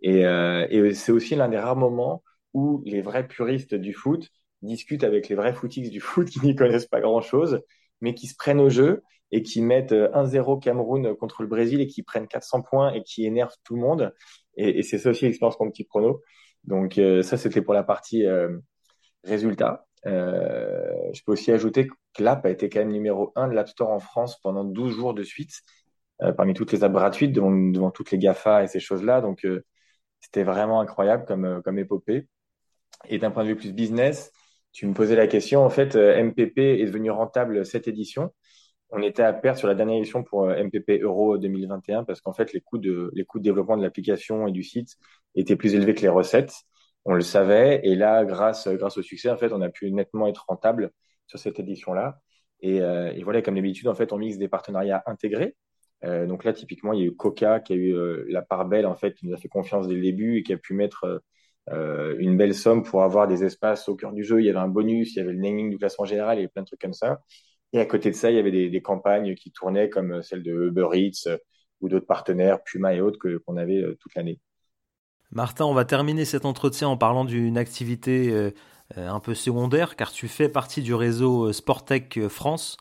Et, 0.00 0.24
euh, 0.26 0.92
c'est 0.94 1.12
aussi 1.12 1.34
l'un 1.34 1.48
des 1.48 1.58
rares 1.58 1.76
moments 1.76 2.22
où 2.54 2.82
les 2.86 3.02
vrais 3.02 3.26
puristes 3.26 3.74
du 3.74 3.92
foot 3.92 4.28
discutent 4.62 5.04
avec 5.04 5.28
les 5.28 5.34
vrais 5.34 5.52
footix 5.54 5.90
du 5.90 6.00
foot 6.00 6.28
qui 6.30 6.40
n'y 6.40 6.54
connaissent 6.54 6.86
pas 6.86 7.00
grand-chose, 7.00 7.60
mais 8.00 8.14
qui 8.14 8.26
se 8.26 8.34
prennent 8.36 8.60
au 8.60 8.70
jeu 8.70 9.02
et 9.32 9.42
qui 9.42 9.62
mettent 9.62 9.92
1-0 9.92 10.60
Cameroun 10.60 11.14
contre 11.16 11.42
le 11.42 11.48
Brésil 11.48 11.80
et 11.80 11.86
qui 11.86 12.02
prennent 12.02 12.26
400 12.26 12.62
points 12.62 12.92
et 12.92 13.02
qui 13.02 13.26
énervent 13.26 13.54
tout 13.64 13.74
le 13.74 13.80
monde. 13.80 14.12
Et, 14.56 14.82
c'est 14.82 14.98
ça 14.98 15.10
aussi 15.10 15.24
l'expérience 15.24 15.56
comme 15.56 15.70
petit 15.70 15.86
chrono. 15.86 16.22
Donc 16.64 16.98
euh, 16.98 17.22
ça, 17.22 17.36
c'était 17.36 17.62
pour 17.62 17.74
la 17.74 17.82
partie 17.82 18.26
euh, 18.26 18.58
résultat. 19.24 19.86
Euh, 20.06 21.10
je 21.12 21.22
peux 21.24 21.32
aussi 21.32 21.52
ajouter 21.52 21.86
que 21.86 22.22
l'app 22.22 22.44
a 22.46 22.50
été 22.50 22.68
quand 22.68 22.80
même 22.80 22.92
numéro 22.92 23.32
1 23.36 23.48
de 23.48 23.54
l'App 23.54 23.68
Store 23.68 23.90
en 23.90 23.98
France 23.98 24.38
pendant 24.40 24.64
12 24.64 24.94
jours 24.94 25.14
de 25.14 25.22
suite, 25.22 25.60
euh, 26.22 26.32
parmi 26.32 26.54
toutes 26.54 26.72
les 26.72 26.84
apps 26.84 26.94
gratuites, 26.94 27.32
devant, 27.32 27.90
toutes 27.90 28.10
les 28.10 28.18
GAFA 28.18 28.64
et 28.64 28.68
ces 28.68 28.80
choses-là. 28.80 29.20
Donc, 29.20 29.44
euh, 29.44 29.64
c'était 30.20 30.44
vraiment 30.44 30.80
incroyable 30.80 31.24
comme, 31.26 31.62
comme 31.62 31.78
épopée. 31.78 32.28
Et 33.08 33.18
d'un 33.18 33.30
point 33.30 33.44
de 33.44 33.48
vue 33.48 33.56
plus 33.56 33.72
business, 33.72 34.32
tu 34.72 34.86
me 34.86 34.94
posais 34.94 35.16
la 35.16 35.26
question. 35.26 35.64
En 35.64 35.70
fait, 35.70 35.96
MPP 35.96 36.58
est 36.58 36.86
devenu 36.86 37.10
rentable 37.10 37.64
cette 37.66 37.88
édition. 37.88 38.32
On 38.90 39.02
était 39.02 39.22
à 39.22 39.32
perte 39.32 39.58
sur 39.58 39.68
la 39.68 39.74
dernière 39.74 39.98
édition 39.98 40.24
pour 40.24 40.46
MPP 40.48 41.02
Euro 41.02 41.38
2021 41.38 42.04
parce 42.04 42.20
qu'en 42.20 42.32
fait, 42.32 42.52
les 42.52 42.60
coûts, 42.60 42.78
de, 42.78 43.10
les 43.14 43.24
coûts 43.24 43.38
de 43.38 43.44
développement 43.44 43.76
de 43.76 43.82
l'application 43.82 44.46
et 44.46 44.52
du 44.52 44.62
site 44.64 44.96
étaient 45.34 45.56
plus 45.56 45.74
élevés 45.74 45.94
que 45.94 46.02
les 46.02 46.08
recettes 46.08 46.52
on 47.10 47.14
le 47.14 47.22
savait. 47.22 47.80
Et 47.82 47.96
là, 47.96 48.24
grâce, 48.24 48.68
grâce 48.68 48.96
au 48.96 49.02
succès, 49.02 49.30
en 49.30 49.36
fait, 49.36 49.52
on 49.52 49.60
a 49.62 49.68
pu 49.68 49.90
nettement 49.90 50.28
être 50.28 50.44
rentable 50.48 50.92
sur 51.26 51.38
cette 51.40 51.58
édition-là. 51.58 52.20
Et, 52.60 52.80
euh, 52.82 53.12
voilà, 53.24 53.42
comme 53.42 53.56
d'habitude, 53.56 53.88
en 53.88 53.94
fait, 53.94 54.12
on 54.12 54.18
mixe 54.18 54.38
des 54.38 54.48
partenariats 54.48 55.02
intégrés. 55.06 55.56
Euh, 56.04 56.26
donc 56.26 56.44
là, 56.44 56.52
typiquement, 56.52 56.92
il 56.92 57.00
y 57.00 57.02
a 57.02 57.06
eu 57.06 57.16
Coca 57.16 57.60
qui 57.60 57.72
a 57.72 57.76
eu 57.76 57.94
euh, 57.94 58.24
la 58.28 58.42
part 58.42 58.66
belle, 58.66 58.86
en 58.86 58.94
fait, 58.94 59.14
qui 59.14 59.26
nous 59.26 59.34
a 59.34 59.38
fait 59.38 59.48
confiance 59.48 59.88
dès 59.88 59.94
le 59.94 60.02
début 60.02 60.38
et 60.38 60.42
qui 60.44 60.52
a 60.52 60.56
pu 60.56 60.74
mettre 60.74 61.22
une 62.18 62.36
belle 62.36 62.54
somme 62.54 62.82
pour 62.82 63.04
avoir 63.04 63.28
des 63.28 63.44
espaces 63.44 63.88
au 63.88 63.94
cœur 63.94 64.12
du 64.12 64.24
jeu. 64.24 64.40
Il 64.40 64.46
y 64.46 64.50
avait 64.50 64.58
un 64.58 64.68
bonus, 64.68 65.14
il 65.14 65.18
y 65.18 65.20
avait 65.20 65.32
le 65.32 65.38
naming 65.38 65.70
du 65.70 65.78
classement 65.78 66.04
général, 66.04 66.38
il 66.38 66.40
y 66.40 66.44
avait 66.44 66.48
plein 66.48 66.62
de 66.62 66.66
trucs 66.66 66.80
comme 66.80 66.94
ça. 66.94 67.20
Et 67.72 67.78
à 67.78 67.86
côté 67.86 68.10
de 68.10 68.16
ça, 68.16 68.30
il 68.30 68.36
y 68.36 68.40
avait 68.40 68.70
des 68.70 68.82
campagnes 68.82 69.34
qui 69.36 69.52
tournaient 69.52 69.88
comme 69.88 70.20
celle 70.22 70.42
de 70.42 70.52
Uber 70.52 70.88
Eats 70.94 71.28
ou 71.80 71.88
d'autres 71.88 72.06
partenaires, 72.06 72.62
Puma 72.64 72.94
et 72.94 73.00
autres, 73.00 73.18
qu'on 73.46 73.56
avait 73.56 73.84
toute 74.00 74.14
l'année. 74.16 74.40
Martin, 75.32 75.64
on 75.64 75.74
va 75.74 75.84
terminer 75.84 76.24
cet 76.24 76.44
entretien 76.44 76.88
en 76.88 76.96
parlant 76.96 77.24
d'une 77.24 77.56
activité 77.56 78.30
euh, 78.30 78.50
euh, 78.98 79.08
un 79.08 79.20
peu 79.20 79.34
secondaire, 79.34 79.94
car 79.94 80.10
tu 80.10 80.26
fais 80.26 80.48
partie 80.48 80.82
du 80.82 80.92
réseau 80.92 81.46
euh, 81.46 81.52
Sportec 81.52 82.18
France. 82.28 82.76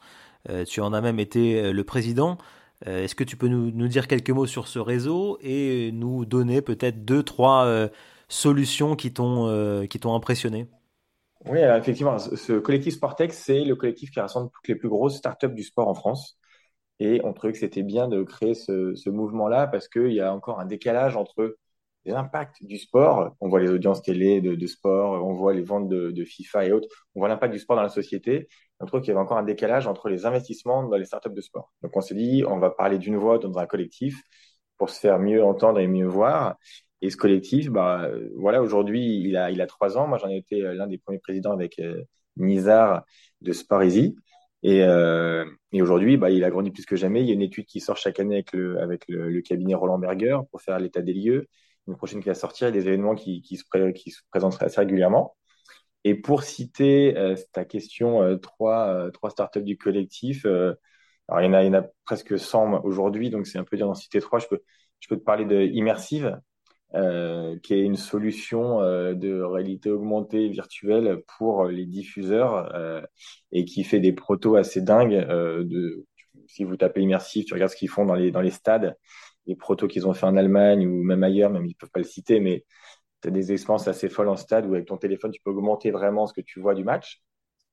tu 0.67 0.81
en 0.81 0.93
as 0.93 1.01
même 1.01 1.19
été 1.19 1.71
le 1.71 1.83
président. 1.83 2.37
Est-ce 2.85 3.13
que 3.13 3.25
tu 3.25 3.35
peux 3.35 3.49
nous, 3.49 3.87
dire 3.87 4.07
quelques 4.07 4.29
mots 4.29 4.47
sur 4.47 4.67
ce 4.67 4.79
réseau 4.79 5.37
et 5.41 5.91
nous 5.91 6.25
donner 6.25 6.61
peut-être 6.61 7.03
deux, 7.03 7.23
trois 7.23 7.89
solutions 8.29 8.95
qui 8.95 9.13
t'ont 9.13 10.15
impressionné? 10.15 10.67
Oui, 11.45 11.59
effectivement, 11.59 12.17
ce 12.17 12.53
collectif 12.53 12.95
Sportec, 12.95 13.33
c'est 13.33 13.65
le 13.65 13.75
collectif 13.75 14.11
qui 14.11 14.19
rassemble 14.21 14.49
toutes 14.49 14.69
les 14.69 14.75
plus 14.75 14.89
grosses 14.89 15.17
startups 15.17 15.53
du 15.53 15.63
sport 15.63 15.89
en 15.89 15.93
France. 15.93 16.39
Et 16.99 17.19
on 17.25 17.33
trouvait 17.33 17.53
que 17.53 17.59
c'était 17.59 17.83
bien 17.83 18.07
de 18.07 18.23
créer 18.23 18.55
ce, 18.55 18.95
ce 18.95 19.09
mouvement-là 19.09 19.67
parce 19.67 19.89
qu'il 19.89 20.13
y 20.13 20.21
a 20.21 20.33
encore 20.33 20.59
un 20.61 20.65
décalage 20.65 21.17
entre 21.17 21.57
l'impact 22.05 22.63
du 22.63 22.77
sport. 22.77 23.35
On 23.39 23.49
voit 23.49 23.59
les 23.59 23.69
audiences 23.69 24.01
télé 24.01 24.41
de, 24.41 24.55
de 24.55 24.67
sport, 24.67 25.23
on 25.25 25.33
voit 25.33 25.53
les 25.53 25.61
ventes 25.61 25.89
de, 25.89 26.23
FIFA 26.23 26.65
et 26.65 26.71
autres. 26.71 26.87
On 27.15 27.19
voit 27.19 27.29
l'impact 27.29 27.53
du 27.53 27.59
sport 27.59 27.75
dans 27.75 27.83
la 27.83 27.89
société. 27.89 28.47
On 28.79 28.85
trouve 28.85 29.01
qu'il 29.01 29.09
y 29.09 29.11
avait 29.11 29.19
encore 29.19 29.37
un 29.37 29.43
décalage 29.43 29.87
entre 29.87 30.09
les 30.09 30.25
investissements 30.25 30.87
dans 30.87 30.97
les 30.97 31.05
startups 31.05 31.33
de 31.33 31.41
sport. 31.41 31.71
Donc 31.81 31.95
on 31.95 32.01
s'est 32.01 32.15
dit, 32.15 32.43
on 32.47 32.57
va 32.57 32.69
parler 32.69 32.97
d'une 32.97 33.17
voix 33.17 33.37
dans 33.37 33.57
un 33.57 33.65
collectif 33.65 34.21
pour 34.77 34.89
se 34.89 34.99
faire 34.99 35.19
mieux 35.19 35.43
entendre 35.43 35.79
et 35.79 35.87
mieux 35.87 36.07
voir. 36.07 36.55
Et 37.01 37.09
ce 37.09 37.17
collectif, 37.17 37.69
bah, 37.69 38.09
voilà, 38.35 38.61
aujourd'hui, 38.61 39.21
il 39.23 39.37
a, 39.37 39.51
il 39.51 39.61
a 39.61 39.67
trois 39.67 39.97
ans. 39.97 40.07
Moi, 40.07 40.17
j'en 40.17 40.29
ai 40.29 40.37
été 40.37 40.61
l'un 40.61 40.87
des 40.87 40.97
premiers 40.97 41.19
présidents 41.19 41.53
avec 41.53 41.79
euh, 41.79 42.03
Nizar 42.37 43.03
de 43.41 43.53
Easy. 43.83 44.15
Et, 44.63 44.83
euh, 44.83 45.45
et 45.71 45.81
aujourd'hui, 45.81 46.17
bah, 46.17 46.29
il 46.29 46.43
a 46.43 46.49
grandi 46.49 46.71
plus 46.71 46.85
que 46.85 46.97
jamais. 46.97 47.21
Il 47.21 47.27
y 47.27 47.31
a 47.31 47.33
une 47.33 47.41
étude 47.41 47.65
qui 47.65 47.79
sort 47.79 47.97
chaque 47.97 48.19
année 48.19 48.35
avec 48.35 48.53
le, 48.53 48.79
avec 48.81 49.05
le 49.07 49.41
cabinet 49.41 49.75
Roland 49.75 49.99
Berger 49.99 50.37
pour 50.51 50.61
faire 50.61 50.79
l'état 50.79 51.01
des 51.01 51.13
lieux 51.13 51.47
une 51.89 51.97
prochaine 51.97 52.21
qui 52.21 52.29
va 52.29 52.35
sortir, 52.35 52.71
des 52.71 52.87
événements 52.87 53.15
qui, 53.15 53.41
qui, 53.41 53.57
se, 53.57 53.63
présenteraient 54.29 54.65
assez 54.65 54.79
régulièrement. 54.79 55.35
Et 56.03 56.15
pour 56.15 56.43
citer 56.43 57.17
euh, 57.17 57.35
ta 57.51 57.65
question, 57.65 58.21
euh, 58.21 58.37
trois, 58.37 58.87
euh, 58.87 59.11
trois 59.11 59.29
startups 59.29 59.63
du 59.63 59.77
collectif, 59.77 60.45
alors 60.45 61.41
il 61.41 61.45
y, 61.45 61.47
en 61.47 61.53
a, 61.53 61.63
il 61.63 61.67
y 61.67 61.69
en 61.69 61.79
a 61.79 61.85
presque 62.05 62.39
100 62.39 62.83
aujourd'hui, 62.83 63.29
donc 63.29 63.47
c'est 63.47 63.59
un 63.59 63.63
peu 63.63 63.77
dur 63.77 63.87
d'en 63.87 63.95
citer 63.95 64.19
trois. 64.21 64.39
Je 64.39 64.47
peux, 64.47 64.61
je 64.99 65.07
peux 65.07 65.17
te 65.17 65.23
parler 65.23 65.45
de 65.45 65.61
Immersive, 65.61 66.39
qui 66.93 67.73
est 67.73 67.81
une 67.81 67.97
solution 67.97 68.79
de 68.79 69.41
réalité 69.41 69.91
augmentée 69.91 70.49
virtuelle 70.49 71.21
pour 71.37 71.65
les 71.65 71.85
diffuseurs 71.85 73.05
et 73.51 73.65
qui 73.65 73.83
fait 73.83 73.99
des 73.99 74.11
protos 74.11 74.55
assez 74.55 74.81
dingues. 74.81 75.23
si 76.47 76.63
vous 76.63 76.77
tapez 76.77 77.01
Immersive, 77.01 77.45
tu 77.45 77.53
regardes 77.53 77.71
ce 77.71 77.77
qu'ils 77.77 77.89
font 77.89 78.05
dans 78.05 78.15
les, 78.15 78.31
dans 78.31 78.41
les 78.41 78.49
stades 78.49 78.95
les 79.49 79.55
protos 79.55 79.87
qu'ils 79.87 80.07
ont 80.07 80.13
fait 80.13 80.27
en 80.27 80.37
Allemagne 80.37 80.87
ou 80.87 81.03
même 81.03 81.23
ailleurs, 81.23 81.49
même 81.49 81.65
ils 81.65 81.75
peuvent 81.75 81.89
pas 81.89 81.99
le 81.99 82.05
citer, 82.05 82.39
mais 82.39 82.65
tu 83.21 83.27
as 83.29 83.31
des 83.31 83.51
expériences 83.51 83.87
assez 83.87 84.09
folles 84.09 84.29
en 84.29 84.37
stade 84.37 84.65
où 84.67 84.73
avec 84.75 84.85
ton 84.87 84.97
téléphone, 84.97 85.31
tu 85.31 85.41
peux 85.43 85.51
augmenter 85.51 85.91
vraiment 85.91 86.27
ce 86.27 86.33
que 86.33 86.41
tu 86.41 86.59
vois 86.61 86.75
du 86.75 86.83
match. 86.83 87.21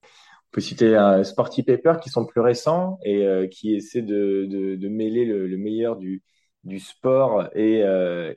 On 0.03 0.51
peut 0.53 0.61
citer 0.61 0.97
un 0.97 1.23
Sporty 1.23 1.63
Paper 1.63 1.95
qui 2.03 2.09
sont 2.09 2.25
plus 2.25 2.41
récents 2.41 2.99
et 3.05 3.49
qui 3.51 3.75
essaient 3.75 4.03
de, 4.03 4.47
de, 4.77 4.89
mêler 4.89 5.27
le, 5.27 5.47
le, 5.47 5.57
meilleur 5.59 5.97
du, 5.97 6.23
du 6.65 6.79
sport 6.79 7.49
et, 7.55 7.83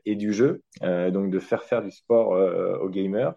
et 0.05 0.15
du 0.15 0.33
jeu, 0.33 0.61
donc 0.81 1.31
de 1.31 1.39
faire 1.39 1.63
faire 1.63 1.81
du 1.81 1.91
sport 1.91 2.31
aux 2.81 2.89
gamers. 2.89 3.35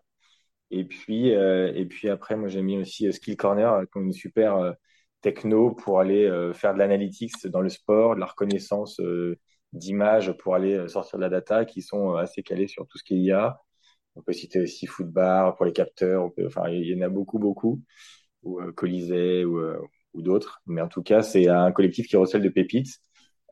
Et 0.70 0.84
puis, 0.84 1.28
et 1.28 1.86
puis 1.88 2.08
après, 2.08 2.34
moi 2.36 2.48
j'aime 2.48 2.66
bien 2.66 2.80
aussi 2.80 3.12
Skill 3.12 3.36
Corner, 3.36 3.84
comme 3.92 4.06
une 4.06 4.12
super 4.12 4.74
techno 5.20 5.70
pour 5.70 6.00
aller 6.00 6.28
faire 6.54 6.74
de 6.74 6.78
l'analytics 6.78 7.46
dans 7.46 7.60
le 7.60 7.68
sport, 7.68 8.16
de 8.16 8.20
la 8.20 8.26
reconnaissance 8.26 9.00
d'images 9.72 10.32
pour 10.32 10.54
aller 10.54 10.88
sortir 10.88 11.18
de 11.18 11.22
la 11.22 11.30
data, 11.30 11.64
qui 11.64 11.82
sont 11.82 12.14
assez 12.14 12.42
calés 12.42 12.68
sur 12.68 12.86
tout 12.86 12.98
ce 12.98 13.04
qu'il 13.04 13.22
y 13.22 13.32
a. 13.32 13.58
On 14.14 14.22
peut 14.22 14.32
citer 14.32 14.60
aussi 14.60 14.86
Footbar 14.86 15.56
pour 15.56 15.64
les 15.64 15.72
capteurs. 15.72 16.30
enfin, 16.46 16.68
il 16.68 16.86
y 16.86 16.94
en 16.94 17.04
a 17.04 17.08
beaucoup, 17.08 17.38
beaucoup. 17.38 17.80
Ou 18.42 18.60
euh, 18.60 18.72
Colisée 18.72 19.44
ou, 19.44 19.58
euh, 19.58 19.78
ou 20.14 20.22
d'autres. 20.22 20.60
Mais 20.66 20.80
en 20.80 20.88
tout 20.88 21.02
cas, 21.02 21.22
c'est 21.22 21.48
un 21.48 21.72
collectif 21.72 22.08
qui 22.08 22.16
recèle 22.16 22.42
de 22.42 22.48
pépites 22.48 22.98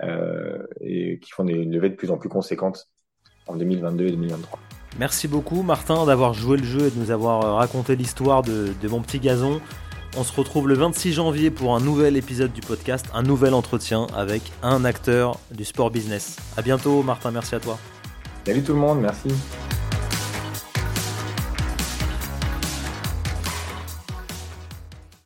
euh, 0.02 0.66
et 0.80 1.18
qui 1.20 1.30
font 1.30 1.44
des 1.44 1.64
levées 1.64 1.90
de 1.90 1.94
plus 1.94 2.10
en 2.10 2.18
plus 2.18 2.28
conséquentes 2.28 2.88
en 3.46 3.56
2022 3.56 4.06
et 4.06 4.10
2023. 4.10 4.58
Merci 4.98 5.28
beaucoup 5.28 5.62
Martin 5.62 6.04
d'avoir 6.04 6.34
joué 6.34 6.58
le 6.58 6.64
jeu 6.64 6.88
et 6.88 6.90
de 6.90 6.98
nous 6.98 7.10
avoir 7.10 7.56
raconté 7.56 7.94
l'histoire 7.94 8.42
de, 8.42 8.70
de, 8.80 8.88
mon 8.88 9.00
petit 9.00 9.20
gazon. 9.20 9.60
On 10.16 10.24
se 10.24 10.32
retrouve 10.32 10.68
le 10.68 10.74
26 10.74 11.12
janvier 11.12 11.50
pour 11.50 11.74
un 11.74 11.80
nouvel 11.80 12.16
épisode 12.16 12.52
du 12.52 12.60
podcast, 12.60 13.06
un 13.14 13.22
nouvel 13.22 13.54
entretien 13.54 14.08
avec 14.14 14.42
un 14.62 14.84
acteur 14.84 15.38
du 15.52 15.64
sport 15.64 15.90
business. 15.90 16.36
À 16.56 16.62
bientôt 16.62 17.02
Martin, 17.02 17.30
merci 17.30 17.54
à 17.54 17.60
toi. 17.60 17.78
Salut 18.44 18.62
tout 18.62 18.72
le 18.72 18.80
monde, 18.80 19.00
merci. 19.00 19.28